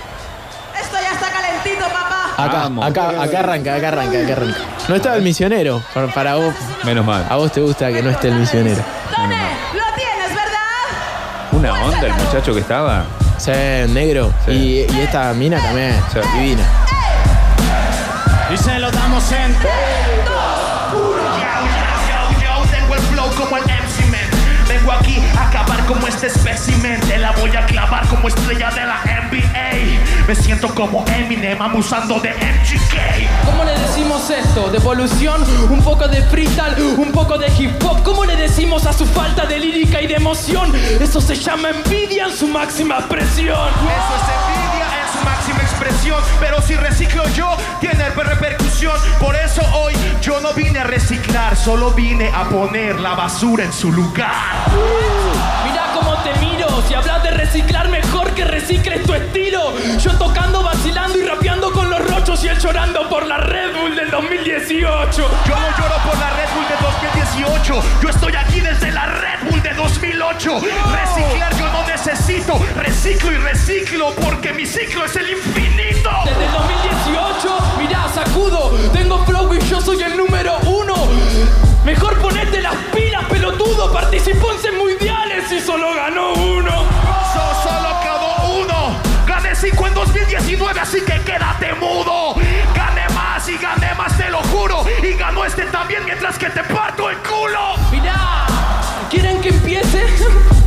Esto 0.79 0.97
ya 1.01 1.11
está 1.13 1.29
calentito, 1.31 1.85
papá. 1.85 2.33
Acá, 2.37 2.57
vamos. 2.63 2.85
acá, 2.85 3.09
acá 3.21 3.39
arranca, 3.39 3.75
acá 3.75 3.87
arranca, 3.89 4.19
acá 4.21 4.33
arranca. 4.33 4.59
No 4.87 4.95
estaba 4.95 5.15
el 5.15 5.23
misionero, 5.23 5.81
para, 5.93 6.07
para 6.07 6.35
vos. 6.35 6.53
Menos 6.83 7.05
mal. 7.05 7.25
A 7.29 7.35
vos 7.35 7.51
te 7.51 7.61
gusta 7.61 7.91
que 7.91 8.01
no 8.01 8.09
esté 8.09 8.29
el 8.29 8.35
misionero. 8.35 8.81
Tone, 9.15 9.35
lo 9.73 9.95
tienes, 9.95 10.29
¿verdad? 10.29 11.51
Una 11.51 11.73
onda 11.85 12.07
el 12.07 12.13
muchacho 12.13 12.53
que 12.53 12.61
estaba. 12.61 13.05
Sí, 13.37 13.51
negro. 13.89 14.31
Sí. 14.45 14.51
Y, 14.51 14.93
y, 14.93 15.01
esta 15.01 15.33
mina 15.33 15.59
también, 15.59 15.95
sí. 16.13 16.19
divina. 16.37 16.63
Y 18.53 18.57
se 18.57 18.79
lo 18.79 18.91
damos 18.91 19.31
en 19.31 19.55
3, 19.55 19.73
2, 20.93 21.01
1. 21.01 21.80
Aquí 25.01 25.21
acabar 25.37 25.85
como 25.85 26.07
este 26.07 26.27
espécimen. 26.27 26.99
Te 27.01 27.17
la 27.17 27.31
voy 27.31 27.55
a 27.55 27.65
clavar 27.65 28.07
como 28.07 28.27
estrella 28.27 28.69
de 28.71 28.85
la 28.85 29.01
NBA. 29.03 30.27
Me 30.27 30.35
siento 30.35 30.73
como 30.73 31.03
Eminem 31.07 31.61
abusando 31.61 32.19
de 32.19 32.29
MGK. 32.29 33.45
¿Cómo 33.45 33.63
le 33.63 33.77
decimos 33.77 34.29
esto? 34.29 34.69
¿Devolución? 34.69 35.43
¿Un 35.69 35.81
poco 35.81 36.07
de 36.07 36.21
freestyle? 36.23 36.75
¿Un 36.97 37.11
poco 37.11 37.37
de 37.37 37.47
hip 37.57 37.83
hop? 37.83 38.03
¿Cómo 38.03 38.25
le 38.25 38.35
decimos 38.35 38.85
a 38.85 38.93
su 38.93 39.05
falta 39.05 39.45
de 39.45 39.59
lírica 39.59 40.01
y 40.01 40.07
de 40.07 40.15
emoción? 40.15 40.71
Eso 40.99 41.19
se 41.19 41.35
llama 41.35 41.69
envidia 41.69 42.25
en 42.25 42.37
su 42.37 42.47
máxima 42.47 42.99
expresión. 42.99 43.69
Eso 43.69 44.15
es 44.15 44.40
expresión. 45.81 46.21
Pero 46.39 46.61
si 46.61 46.75
reciclo 46.75 47.27
yo, 47.29 47.57
tiene 47.79 48.09
repercusión. 48.09 48.95
Por 49.19 49.35
eso 49.35 49.61
hoy 49.73 49.93
yo 50.21 50.39
no 50.39 50.53
vine 50.53 50.79
a 50.79 50.83
reciclar, 50.83 51.55
solo 51.55 51.91
vine 51.91 52.29
a 52.33 52.49
poner 52.49 52.99
la 52.99 53.15
basura 53.15 53.63
en 53.63 53.73
su 53.73 53.91
lugar. 53.91 54.69
Mira 55.63 55.91
cómo 55.93 56.15
te 56.23 56.33
miro. 56.39 56.67
Si 56.87 56.93
hablas 56.93 57.23
de 57.23 57.31
reciclar, 57.31 57.89
mejor 57.89 58.31
que 58.31 58.45
recicles 58.45 59.03
tu 59.03 59.13
estilo. 59.13 59.73
Yo 59.99 60.11
tocando, 60.17 60.63
vacilando 60.63 61.17
y 61.17 61.23
rapeando 61.23 61.71
con 61.71 61.89
los 61.89 62.07
rochos 62.09 62.43
y 62.43 62.47
él 62.47 62.59
llorando 62.59 63.07
por 63.09 63.25
la 63.25 63.37
Red 63.37 63.75
Bull 63.75 63.95
del 63.95 64.09
2018. 64.09 65.11
Yo 65.13 65.55
no 65.55 65.77
lloro 65.77 65.95
por 66.05 66.17
la 66.19 66.29
Red 66.31 66.49
Bull 66.55 66.67
de 66.67 66.75
2018. 66.81 67.83
Yo 68.01 68.09
estoy 68.09 68.35
aquí 68.35 68.59
desde 68.59 68.91
la 68.91 69.05
Red 69.05 69.49
Bull 69.49 69.61
de 69.61 69.73
2008. 69.73 70.59
Reciclar 70.59 71.11
yo 71.11 71.20
no 71.20 71.20
Reciclo 72.59 73.31
y 73.31 73.37
reciclo 73.37 74.13
porque 74.15 74.51
mi 74.51 74.65
ciclo 74.65 75.05
es 75.05 75.15
el 75.15 75.29
infinito. 75.29 76.09
Desde 76.25 76.45
el 76.45 76.51
2018, 76.51 77.77
mirá, 77.79 78.07
sacudo. 78.13 78.71
Tengo 78.91 79.23
flow 79.25 79.53
y 79.53 79.59
yo 79.61 79.79
soy 79.79 80.01
el 80.03 80.17
número 80.17 80.57
uno. 80.65 80.93
Mejor 81.85 82.17
ponete 82.19 82.61
las 82.61 82.75
pilas, 82.93 83.23
pelotudo. 83.29 83.93
Participó 83.93 84.49
en 84.51 84.77
mundiales 84.77 85.49
y 85.51 85.59
solo 85.61 85.93
ganó 85.95 86.33
uno. 86.33 86.71
So- 87.33 87.69
solo 87.69 87.99
quedó 88.01 88.59
uno. 88.59 88.97
Gané 89.25 89.55
5 89.55 89.87
en 89.87 89.93
2019, 89.93 90.79
así 90.79 90.99
que 91.01 91.21
quédate 91.21 91.73
mudo. 91.75 92.35
Gané 92.75 93.07
más 93.15 93.47
y 93.47 93.57
gané 93.57 93.93
más, 93.95 94.17
te 94.17 94.29
lo 94.29 94.39
juro. 94.43 94.83
Y 95.01 95.13
ganó 95.13 95.45
este 95.45 95.63
también 95.67 96.03
mientras 96.03 96.37
que 96.37 96.49
te 96.49 96.63
parto 96.65 97.09
el 97.09 97.17
culo. 97.19 97.75
Mirá, 97.91 98.45
¿quieren 99.09 99.39
que 99.41 99.49
empiece? 99.49 100.05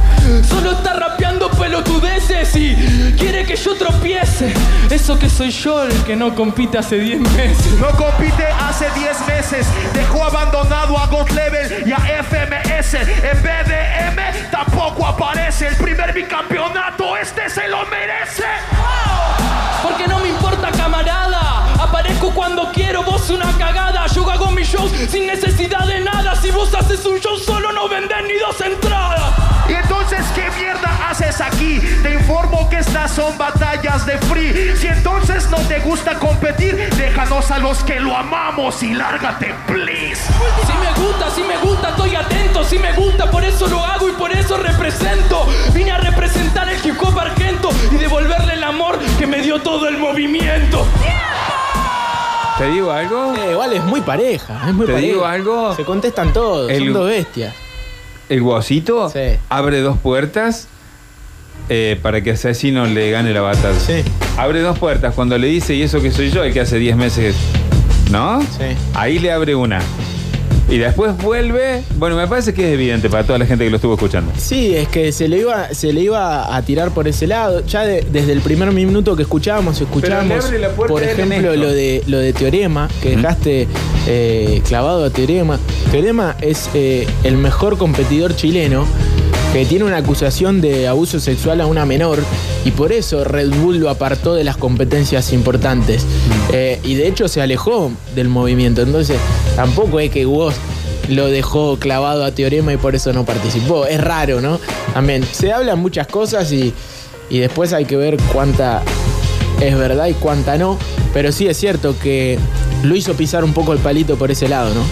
Solo 0.48 0.72
está 0.72 0.94
rapeando 0.94 1.50
pelotudeces 1.50 2.56
y 2.56 3.14
quiere 3.18 3.44
que 3.44 3.56
yo 3.56 3.74
tropiece. 3.74 4.54
Eso 4.88 5.18
que 5.18 5.28
soy 5.28 5.50
yo 5.50 5.84
el 5.84 5.92
que 6.04 6.16
no 6.16 6.34
compite 6.34 6.78
hace 6.78 6.98
10 6.98 7.20
meses. 7.36 7.72
No 7.78 7.88
compite 7.90 8.46
hace 8.46 8.86
10 8.94 9.26
meses. 9.26 9.66
Dejó 9.92 10.24
abandonado 10.24 10.98
a 10.98 11.06
God 11.08 11.28
Level 11.30 11.86
y 11.86 11.92
a 11.92 11.98
FMS. 12.22 12.94
En 12.94 13.42
BDM 13.42 14.50
tampoco 14.50 15.06
aparece. 15.06 15.68
El 15.68 15.76
primer 15.76 16.14
bicampeonato, 16.14 17.18
este 17.18 17.50
se 17.50 17.68
lo 17.68 17.84
merece. 17.86 18.44
Porque 19.82 20.08
no 20.08 20.20
me 20.20 20.28
importa, 20.30 20.70
camarada. 20.70 21.66
Aparezco 21.78 22.30
cuando 22.30 22.72
quiero, 22.72 23.02
vos 23.02 23.28
una 23.28 23.52
cagada. 23.58 24.06
Yo 24.06 24.30
hago 24.30 24.50
mis 24.52 24.68
shows 24.68 24.90
sin 25.10 25.26
necesidad 25.26 25.86
de 25.86 26.00
nada. 26.00 26.34
Si 26.36 26.50
vos 26.50 26.74
haces 26.74 27.04
un 27.04 27.18
show 27.20 27.36
solo, 27.36 27.72
no 27.72 27.90
vendés 27.90 28.22
ni 28.26 28.38
dos 28.38 28.58
entradas. 28.62 28.83
Estas 33.04 33.16
son 33.16 33.36
batallas 33.36 34.06
de 34.06 34.16
free. 34.18 34.74
Si 34.76 34.86
entonces 34.86 35.48
no 35.50 35.58
te 35.68 35.78
gusta 35.80 36.18
competir, 36.18 36.74
déjanos 36.96 37.50
a 37.50 37.58
los 37.58 37.82
que 37.84 38.00
lo 38.00 38.16
amamos 38.16 38.82
y 38.82 38.94
lárgate, 38.94 39.54
please. 39.66 40.22
Si 40.66 40.72
me 40.72 41.04
gusta, 41.06 41.30
si 41.30 41.42
me 41.42 41.56
gusta, 41.58 41.90
estoy 41.90 42.14
atento. 42.14 42.64
Si 42.64 42.78
me 42.78 42.92
gusta, 42.94 43.30
por 43.30 43.44
eso 43.44 43.66
lo 43.66 43.84
hago 43.84 44.08
y 44.08 44.12
por 44.12 44.32
eso 44.32 44.56
represento. 44.56 45.46
Vine 45.74 45.92
a 45.92 45.98
representar 45.98 46.68
el 46.68 46.78
hip 46.84 46.96
hop 47.02 47.18
argento 47.18 47.68
y 47.92 47.96
devolverle 47.96 48.54
el 48.54 48.64
amor 48.64 48.98
que 49.18 49.26
me 49.26 49.40
dio 49.42 49.60
todo 49.60 49.86
el 49.88 49.98
movimiento. 49.98 50.86
¿Te 52.58 52.68
digo 52.68 52.90
algo? 52.92 53.34
Eh, 53.34 53.50
igual 53.50 53.72
es 53.72 53.84
muy 53.84 54.00
pareja, 54.00 54.60
es 54.68 54.72
muy 54.74 54.86
¿Te 54.86 54.92
pareja. 54.92 55.12
digo 55.12 55.26
algo? 55.26 55.74
Se 55.74 55.84
contestan 55.84 56.32
todos, 56.32 56.70
El- 56.70 56.84
son 56.84 56.92
dos 56.92 57.08
bestias. 57.08 57.54
El 58.28 58.40
guasito 58.42 59.10
Sí. 59.10 59.36
abre 59.50 59.80
dos 59.80 59.98
puertas 59.98 60.68
eh, 61.68 61.98
para 62.02 62.22
que 62.22 62.32
Asesino 62.32 62.86
le 62.86 63.10
gane 63.10 63.32
la 63.32 63.40
batalla. 63.40 63.78
Sí. 63.78 64.02
Abre 64.36 64.60
dos 64.60 64.78
puertas 64.78 65.14
cuando 65.14 65.38
le 65.38 65.46
dice, 65.46 65.74
y 65.74 65.82
eso 65.82 66.00
que 66.02 66.10
soy 66.10 66.30
yo, 66.30 66.44
el 66.44 66.52
que 66.52 66.60
hace 66.60 66.78
10 66.78 66.96
meses. 66.96 67.34
¿No? 68.10 68.40
Sí. 68.42 68.76
Ahí 68.94 69.18
le 69.18 69.32
abre 69.32 69.54
una. 69.54 69.80
Y 70.68 70.78
después 70.78 71.16
vuelve. 71.18 71.82
Bueno, 71.96 72.16
me 72.16 72.26
parece 72.26 72.54
que 72.54 72.66
es 72.68 72.72
evidente 72.74 73.10
para 73.10 73.22
toda 73.24 73.38
la 73.38 73.44
gente 73.46 73.64
que 73.64 73.70
lo 73.70 73.76
estuvo 73.76 73.94
escuchando. 73.94 74.32
Sí, 74.36 74.74
es 74.74 74.88
que 74.88 75.12
se 75.12 75.28
le 75.28 75.38
iba, 75.38 75.72
se 75.74 75.92
le 75.92 76.00
iba 76.00 76.56
a 76.56 76.62
tirar 76.62 76.90
por 76.90 77.06
ese 77.06 77.26
lado. 77.26 77.64
Ya 77.66 77.84
de- 77.84 78.00
desde 78.10 78.32
el 78.32 78.40
primer 78.40 78.72
minuto 78.72 79.14
que 79.14 79.22
escuchábamos, 79.22 79.78
escuchábamos, 79.80 80.50
por 80.88 81.02
ejemplo, 81.02 81.54
lo 81.54 81.70
de, 81.70 82.02
lo 82.06 82.18
de 82.18 82.32
Teorema, 82.32 82.88
que 83.02 83.10
dejaste 83.16 83.68
eh, 84.06 84.62
clavado 84.66 85.04
a 85.04 85.10
Teorema. 85.10 85.58
Teorema 85.90 86.34
es 86.40 86.68
eh, 86.74 87.06
el 87.24 87.36
mejor 87.36 87.76
competidor 87.76 88.34
chileno 88.34 88.86
que 89.54 89.64
tiene 89.64 89.84
una 89.84 89.98
acusación 89.98 90.60
de 90.60 90.88
abuso 90.88 91.20
sexual 91.20 91.60
a 91.60 91.66
una 91.66 91.86
menor 91.86 92.18
y 92.64 92.72
por 92.72 92.90
eso 92.90 93.22
Red 93.22 93.50
Bull 93.50 93.78
lo 93.78 93.88
apartó 93.88 94.34
de 94.34 94.42
las 94.42 94.56
competencias 94.56 95.32
importantes. 95.32 96.04
Eh, 96.52 96.80
y 96.82 96.96
de 96.96 97.06
hecho 97.06 97.28
se 97.28 97.40
alejó 97.40 97.92
del 98.16 98.26
movimiento. 98.26 98.82
Entonces, 98.82 99.16
tampoco 99.54 100.00
es 100.00 100.10
que 100.10 100.26
vos 100.26 100.54
lo 101.08 101.28
dejó 101.28 101.76
clavado 101.78 102.24
a 102.24 102.32
Teorema 102.32 102.72
y 102.72 102.78
por 102.78 102.96
eso 102.96 103.12
no 103.12 103.24
participó. 103.24 103.86
Es 103.86 104.00
raro, 104.00 104.40
¿no? 104.40 104.58
También 104.92 105.24
se 105.30 105.52
hablan 105.52 105.78
muchas 105.78 106.08
cosas 106.08 106.50
y, 106.50 106.74
y 107.30 107.38
después 107.38 107.72
hay 107.72 107.84
que 107.84 107.96
ver 107.96 108.16
cuánta 108.32 108.82
es 109.60 109.78
verdad 109.78 110.08
y 110.08 110.14
cuánta 110.14 110.58
no. 110.58 110.80
Pero 111.12 111.30
sí 111.30 111.46
es 111.46 111.56
cierto 111.56 111.94
que 111.96 112.40
lo 112.82 112.96
hizo 112.96 113.14
pisar 113.14 113.44
un 113.44 113.54
poco 113.54 113.72
el 113.72 113.78
palito 113.78 114.16
por 114.16 114.32
ese 114.32 114.48
lado, 114.48 114.74
¿no? 114.74 114.82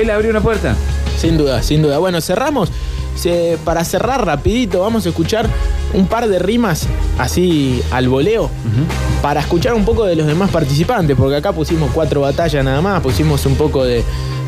Él 0.00 0.08
abrió 0.10 0.30
una 0.30 0.42
puerta. 0.42 0.76
Sin 1.18 1.36
duda, 1.36 1.60
sin 1.64 1.82
duda. 1.82 1.98
Bueno, 1.98 2.20
cerramos. 2.20 2.70
Se- 3.22 3.56
para 3.64 3.84
cerrar 3.84 4.24
rapidito, 4.26 4.80
vamos 4.80 5.06
a 5.06 5.10
escuchar 5.10 5.48
un 5.94 6.06
par 6.06 6.28
de 6.28 6.38
rimas 6.38 6.86
así 7.18 7.80
al 7.90 8.08
voleo. 8.08 8.50
Para 9.22 9.40
escuchar 9.40 9.74
un 9.74 9.84
poco 9.84 10.04
de 10.04 10.16
los 10.16 10.26
demás 10.26 10.50
participantes, 10.50 11.16
porque 11.16 11.36
acá 11.36 11.52
pusimos 11.52 11.90
cuatro 11.92 12.20
batallas 12.22 12.64
nada 12.64 12.80
más, 12.80 13.00
pusimos 13.00 13.46
un 13.46 13.54
poco 13.54 13.84
de, 13.84 14.02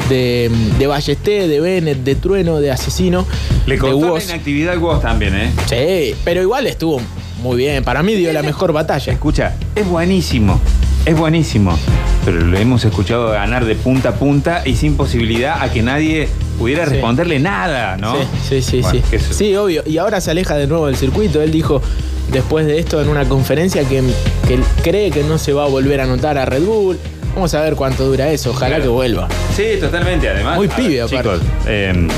de, 0.08 0.50
de 0.78 0.87
Ballesté, 0.87 1.46
de 1.46 1.60
Bennett, 1.60 1.98
de 2.02 2.14
Trueno, 2.16 2.58
de 2.60 2.70
Asesino, 2.72 3.26
Le 3.66 3.78
costó 3.78 4.16
la 4.18 4.24
inactividad 4.24 4.76
Woz 4.78 5.00
también, 5.02 5.34
¿eh? 5.37 5.52
Sí, 5.66 6.14
pero 6.24 6.42
igual 6.42 6.66
estuvo 6.66 7.00
muy 7.42 7.56
bien. 7.58 7.84
Para 7.84 8.02
mí 8.02 8.14
dio 8.14 8.32
la 8.32 8.42
mejor 8.42 8.72
batalla. 8.72 9.12
Escucha, 9.12 9.54
es 9.76 9.87
buenísimo. 9.87 10.58
Es 11.06 11.16
buenísimo. 11.16 11.78
Pero 12.24 12.40
lo 12.40 12.56
hemos 12.58 12.84
escuchado 12.84 13.30
ganar 13.30 13.66
de 13.66 13.74
punta 13.74 14.08
a 14.10 14.14
punta 14.14 14.62
y 14.66 14.74
sin 14.76 14.96
posibilidad 14.96 15.62
a 15.62 15.70
que 15.70 15.82
nadie 15.82 16.28
pudiera 16.58 16.84
Sí. 16.84 16.92
responderle 16.92 17.38
nada, 17.38 17.96
¿no? 17.96 18.14
Sí, 18.16 18.22
sí, 18.48 18.62
sí. 18.62 18.80
Bueno, 18.80 19.00
sí. 19.10 19.18
Sí, 19.32 19.56
obvio. 19.56 19.82
Y 19.86 19.98
ahora 19.98 20.20
se 20.20 20.30
aleja 20.30 20.56
de 20.56 20.66
nuevo 20.66 20.86
del 20.86 20.96
circuito. 20.96 21.40
Él 21.42 21.50
dijo 21.50 21.80
después 22.32 22.66
de 22.66 22.78
esto 22.78 23.00
en 23.02 23.08
una 23.08 23.28
conferencia 23.28 23.84
que, 23.88 24.02
que 24.46 24.58
cree 24.82 25.10
que 25.10 25.22
no 25.24 25.38
se 25.38 25.52
va 25.52 25.64
a 25.64 25.68
volver 25.68 26.00
a 26.00 26.04
anotar 26.04 26.38
a 26.38 26.44
Red 26.44 26.62
Bull. 26.62 26.98
Vamos 27.34 27.52
a 27.54 27.60
ver 27.62 27.74
cuánto 27.74 28.04
dura 28.06 28.30
eso. 28.30 28.50
Ojalá 28.50 28.76
Claro. 28.76 28.82
que 28.84 28.88
vuelva. 28.90 29.28
Sí, 29.56 29.64
totalmente. 29.80 30.28
Además, 30.28 30.56
Muy 30.56 30.68
pibe, 30.68 30.88
ver, 30.88 31.02
aparte. 31.02 31.16
chicos, 31.18 31.40
eh, 31.66 32.08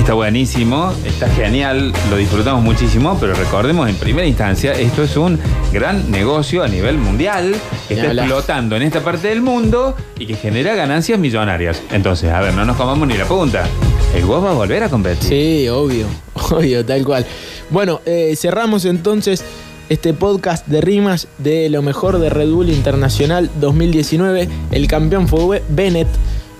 está 0.00 0.14
buenísimo, 0.14 0.94
está 1.04 1.28
genial, 1.28 1.92
lo 2.08 2.16
disfrutamos 2.16 2.62
muchísimo, 2.64 3.18
pero 3.20 3.34
recordemos 3.34 3.86
en 3.86 3.96
primera 3.96 4.26
instancia, 4.26 4.72
esto 4.72 5.02
es 5.02 5.14
un 5.16 5.38
gran 5.74 6.10
negocio 6.10 6.62
a 6.62 6.68
nivel 6.68 6.96
mundial 6.96 7.54
que 7.86 7.94
está 7.94 8.10
explotando 8.10 8.76
en 8.76 8.82
esta 8.82 9.02
parte 9.02 9.28
del 9.28 9.42
mundo 9.42 9.94
y 10.18 10.24
que 10.24 10.36
genera 10.36 10.74
ganancias 10.74 11.18
millonarias. 11.18 11.82
Entonces, 11.92 12.32
a 12.32 12.40
ver, 12.40 12.54
no 12.54 12.64
nos 12.64 12.78
comamos 12.78 13.06
ni 13.06 13.18
la 13.18 13.26
punta. 13.26 13.66
El 14.14 14.24
Woz 14.24 14.42
va 14.42 14.52
a 14.52 14.54
volver 14.54 14.82
a 14.84 14.88
competir. 14.88 15.28
Sí, 15.28 15.68
obvio. 15.68 16.06
Obvio, 16.50 16.84
tal 16.84 17.04
cual. 17.04 17.26
Bueno, 17.68 18.00
eh, 18.06 18.34
cerramos 18.36 18.86
entonces 18.86 19.44
este 19.90 20.14
podcast 20.14 20.66
de 20.66 20.80
rimas 20.80 21.28
de 21.38 21.68
lo 21.68 21.82
mejor 21.82 22.18
de 22.18 22.30
Red 22.30 22.48
Bull 22.50 22.70
Internacional 22.70 23.50
2019. 23.60 24.48
El 24.70 24.88
campeón 24.88 25.28
fue 25.28 25.62
Bennett, 25.68 26.08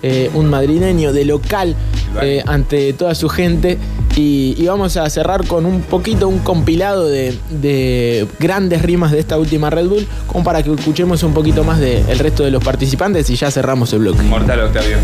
eh, 0.03 0.31
un 0.35 0.49
madrileño 0.49 1.13
de 1.13 1.25
local 1.25 1.77
eh, 2.23 2.43
ante 2.47 2.93
toda 2.93 3.15
su 3.15 3.29
gente. 3.29 3.79
Y, 4.17 4.57
y 4.59 4.67
vamos 4.67 4.97
a 4.97 5.09
cerrar 5.09 5.47
con 5.47 5.65
un 5.67 5.83
poquito, 5.83 6.27
un 6.29 6.41
compilado 6.41 7.07
de, 7.07 7.39
de 7.49 8.27
grandes 8.41 8.83
rimas 8.83 9.13
de 9.13 9.21
esta 9.21 9.39
última 9.39 9.71
Red 9.71 9.87
Bull, 9.87 10.07
como 10.27 10.45
para 10.45 10.63
que 10.65 10.73
escuchemos 10.73 11.23
un 11.23 11.33
poquito 11.33 11.63
más 11.63 11.79
del 11.79 12.19
resto 12.19 12.43
de 12.43 12.51
los 12.51 12.63
participantes 12.63 13.31
y 13.31 13.37
ya 13.37 13.51
cerramos 13.51 13.93
el 13.93 14.01
bloque. 14.01 14.23
Mortal 14.23 14.61
Octavio. 14.61 14.97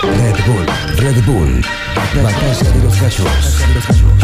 Red 0.00 0.36
Bull, 0.46 0.66
Red 0.96 1.24
Bull. 1.24 1.64
Batalla 2.22 2.72
de 2.72 2.84
los 2.84 3.00
gallos. 3.00 4.17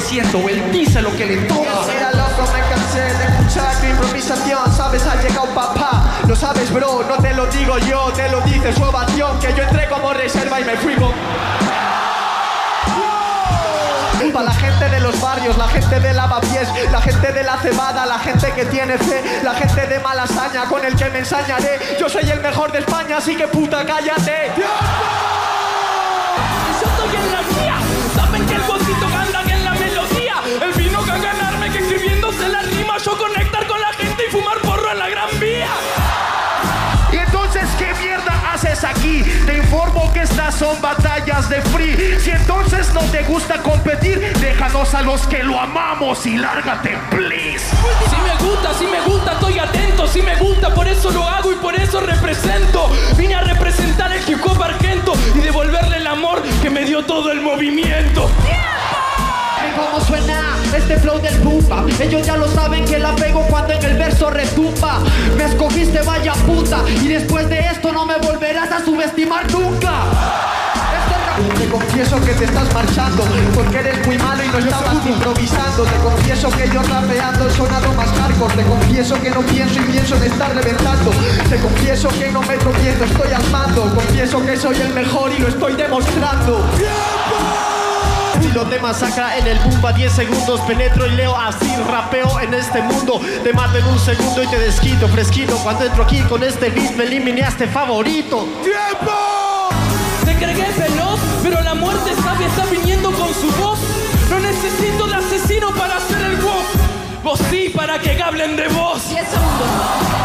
Que 0.00 0.06
siento, 0.06 0.48
él 0.48 0.70
dice 0.72 1.02
lo 1.02 1.14
que 1.16 1.26
le 1.26 1.36
toca 1.42 1.70
Era 1.96 2.10
loco, 2.12 2.50
me 2.52 2.60
cansé 2.74 3.00
de 3.00 3.24
escuchar 3.24 3.80
tu 3.80 3.86
improvisación 3.86 4.72
Sabes, 4.72 5.06
ha 5.06 5.20
llegado 5.20 5.46
papá 5.54 6.20
Lo 6.26 6.36
sabes, 6.36 6.72
bro, 6.72 7.04
no 7.08 7.16
te 7.16 7.34
lo 7.34 7.46
digo 7.46 7.78
yo 7.78 8.12
Te 8.12 8.28
lo 8.28 8.40
dice 8.42 8.72
su 8.72 8.82
ovación 8.82 9.38
Que 9.40 9.52
yo 9.54 9.62
entré 9.62 9.88
como 9.88 10.12
reserva 10.12 10.60
y 10.60 10.64
me 10.64 10.76
fui 10.76 10.94
con... 10.96 11.12
Para 14.32 14.44
la 14.44 14.54
gente 14.54 14.88
de 14.88 15.00
los 15.00 15.20
barrios, 15.20 15.58
la 15.58 15.66
gente 15.66 15.98
de 15.98 16.14
lavapiés, 16.14 16.68
la 16.92 17.00
gente 17.00 17.32
de 17.32 17.42
la 17.42 17.56
cebada, 17.58 18.06
la 18.06 18.18
gente 18.20 18.52
que 18.52 18.64
tiene 18.66 18.96
fe, 18.96 19.40
la 19.42 19.54
gente 19.54 19.86
de 19.88 19.98
malasaña 19.98 20.66
con 20.66 20.84
el 20.84 20.94
que 20.94 21.10
me 21.10 21.18
ensañaré. 21.18 21.96
Yo 21.98 22.08
soy 22.08 22.30
el 22.30 22.40
mejor 22.40 22.70
de 22.70 22.78
España, 22.78 23.16
así 23.16 23.34
que 23.34 23.48
puta 23.48 23.84
cállate. 23.84 24.52
Estas 40.50 40.68
son 40.68 40.80
batallas 40.80 41.48
de 41.48 41.60
free. 41.62 42.18
Si 42.20 42.30
entonces 42.30 42.92
no 42.92 43.00
te 43.12 43.22
gusta 43.24 43.62
competir, 43.62 44.20
déjanos 44.40 44.94
a 44.94 45.02
los 45.02 45.26
que 45.26 45.42
lo 45.42 45.60
amamos 45.60 46.26
y 46.26 46.36
lárgate, 46.36 46.98
please. 47.10 47.64
Si 48.08 48.16
me 48.16 48.48
gusta, 48.48 48.74
si 48.74 48.84
me 48.86 49.00
gusta, 49.02 49.32
estoy 49.32 49.58
atento. 49.58 50.06
Si 50.08 50.22
me 50.22 50.36
gusta, 50.36 50.74
por 50.74 50.88
eso 50.88 51.10
lo 51.10 51.28
hago 51.28 51.52
y 51.52 51.56
por 51.56 51.74
eso 51.74 52.00
represento. 52.00 52.90
Vine 53.16 53.34
a 53.34 53.42
representar 53.42 54.12
el 54.12 54.28
hip 54.28 54.40
hop 54.44 54.62
argento 54.62 55.12
y 55.34 55.38
devolverle 55.38 55.98
el 55.98 56.06
amor 56.06 56.42
que 56.62 56.70
me 56.70 56.84
dio 56.84 57.04
todo 57.04 57.30
el 57.30 57.40
movimiento. 57.40 58.28
¿Cómo 59.76 60.04
suena 60.04 60.56
este 60.76 60.98
flow 60.98 61.20
del 61.20 61.36
pumba? 61.38 61.84
Ellos 62.00 62.26
ya 62.26 62.36
lo 62.36 62.48
saben 62.48 62.84
que 62.84 62.98
la 62.98 63.14
pego 63.14 63.42
cuando 63.48 63.72
en 63.72 63.84
el 63.84 63.96
verso 63.96 64.30
retumba. 64.30 65.00
Me 65.36 65.44
escogiste, 65.44 66.02
vaya 66.02 66.32
puta, 66.32 66.82
y 67.00 67.08
después 67.08 67.48
de 67.48 67.60
esto 67.60 67.92
no 67.92 68.04
me 68.04 68.16
volverás 68.16 68.29
confieso 71.70 72.20
que 72.20 72.34
te 72.34 72.44
estás 72.44 72.72
marchando 72.74 73.24
porque 73.54 73.78
eres 73.78 74.06
muy 74.06 74.18
malo 74.18 74.44
y 74.44 74.48
no 74.48 74.58
estabas 74.58 75.06
improvisando. 75.06 75.84
Te 75.84 75.96
confieso 75.96 76.50
que 76.50 76.68
yo 76.68 76.82
rapeando 76.82 77.48
he 77.48 77.52
sonado 77.52 77.92
más 77.94 78.08
hardcore. 78.18 78.54
Te 78.54 78.64
confieso 78.64 79.20
que 79.20 79.30
no 79.30 79.40
pienso 79.42 79.80
y 79.80 79.84
pienso 79.84 80.16
en 80.16 80.24
estar 80.24 80.54
reventando. 80.54 81.10
Te 81.48 81.56
confieso 81.56 82.08
que 82.08 82.30
no 82.30 82.42
me 82.42 82.56
tropiezo, 82.56 83.04
estoy 83.04 83.32
al 83.32 83.50
mando. 83.50 83.82
Confieso 83.94 84.44
que 84.44 84.56
soy 84.56 84.80
el 84.80 84.92
mejor 84.92 85.32
y 85.32 85.38
lo 85.38 85.48
estoy 85.48 85.74
demostrando. 85.74 86.60
Si 88.40 88.48
lo 88.48 88.64
te 88.64 88.78
masacra 88.80 89.36
en 89.36 89.46
el 89.46 89.58
bumba 89.60 89.92
10 89.92 90.12
segundos 90.12 90.60
penetro 90.62 91.06
y 91.06 91.10
leo 91.10 91.36
así 91.36 91.76
rapeo 91.88 92.40
en 92.40 92.54
este 92.54 92.80
mundo 92.80 93.20
te 93.44 93.52
mato 93.52 93.76
en 93.76 93.84
un 93.84 93.98
segundo 93.98 94.42
y 94.42 94.46
te 94.46 94.58
desquito 94.58 95.08
fresquito 95.08 95.58
cuando 95.62 95.84
entro 95.84 96.04
aquí 96.04 96.20
con 96.22 96.42
este 96.42 96.70
beat 96.70 96.96
me 96.96 97.04
eliminaste 97.04 97.66
favorito 97.66 98.48
cargué 100.40 100.64
pero 101.42 101.60
la 101.62 101.74
muerte 101.74 102.14
sabia 102.22 102.46
está 102.46 102.64
viniendo 102.64 103.10
con 103.12 103.28
su 103.34 103.50
voz. 103.62 103.78
No 104.30 104.38
necesito 104.40 105.06
de 105.06 105.14
asesino 105.14 105.70
para 105.74 105.96
hacer 105.96 106.22
el 106.22 106.36
wow. 106.36 106.62
Vos 107.22 107.40
sí, 107.50 107.70
para 107.74 107.98
que 107.98 108.20
hablen 108.20 108.56
de 108.56 108.68
vos. 108.68 109.08
10 109.10 109.28
segundos. 109.28 109.68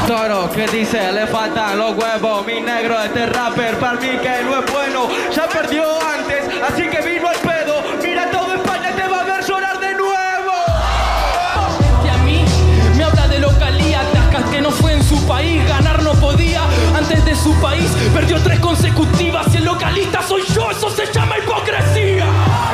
Toro, 0.07 0.49
¿qué 0.51 0.67
dice? 0.67 1.11
Le 1.11 1.27
faltan 1.27 1.77
los 1.77 1.97
huevos. 1.97 2.45
Mi 2.45 2.61
negro, 2.61 3.01
este 3.03 3.25
rapper, 3.25 3.77
para 3.77 3.99
mí 3.99 4.07
que 4.21 4.43
no 4.43 4.59
es 4.59 4.71
bueno. 4.71 5.07
Ya 5.35 5.47
perdió 5.49 5.83
antes, 6.01 6.45
así 6.63 6.83
que 6.83 7.01
vino 7.01 7.27
al 7.27 7.37
pedo. 7.37 7.83
Mira 8.01 8.31
todo 8.31 8.53
España, 8.55 8.91
te 8.95 9.07
va 9.07 9.21
a 9.21 9.23
ver 9.23 9.45
llorar 9.45 9.79
de 9.79 9.93
nuevo. 9.95 10.53
Este 11.97 12.09
a 12.09 12.17
mí 12.23 12.45
me 12.95 13.03
habla 13.03 13.27
de 13.27 13.39
localía, 13.39 14.01
tascas 14.13 14.49
que 14.49 14.61
no 14.61 14.71
fue 14.71 14.93
en 14.93 15.03
su 15.03 15.21
país 15.27 15.67
ganar 15.67 16.01
representantes 17.05 17.25
de 17.25 17.35
su 17.35 17.53
país 17.61 17.91
perdió 18.13 18.41
tres 18.41 18.59
consecutivas 18.59 19.53
y 19.53 19.57
el 19.57 19.65
localista 19.65 20.21
soy 20.21 20.43
yo, 20.53 20.71
eso 20.71 20.89
se 20.89 21.11
llama 21.11 21.37
hipocresía. 21.37 22.25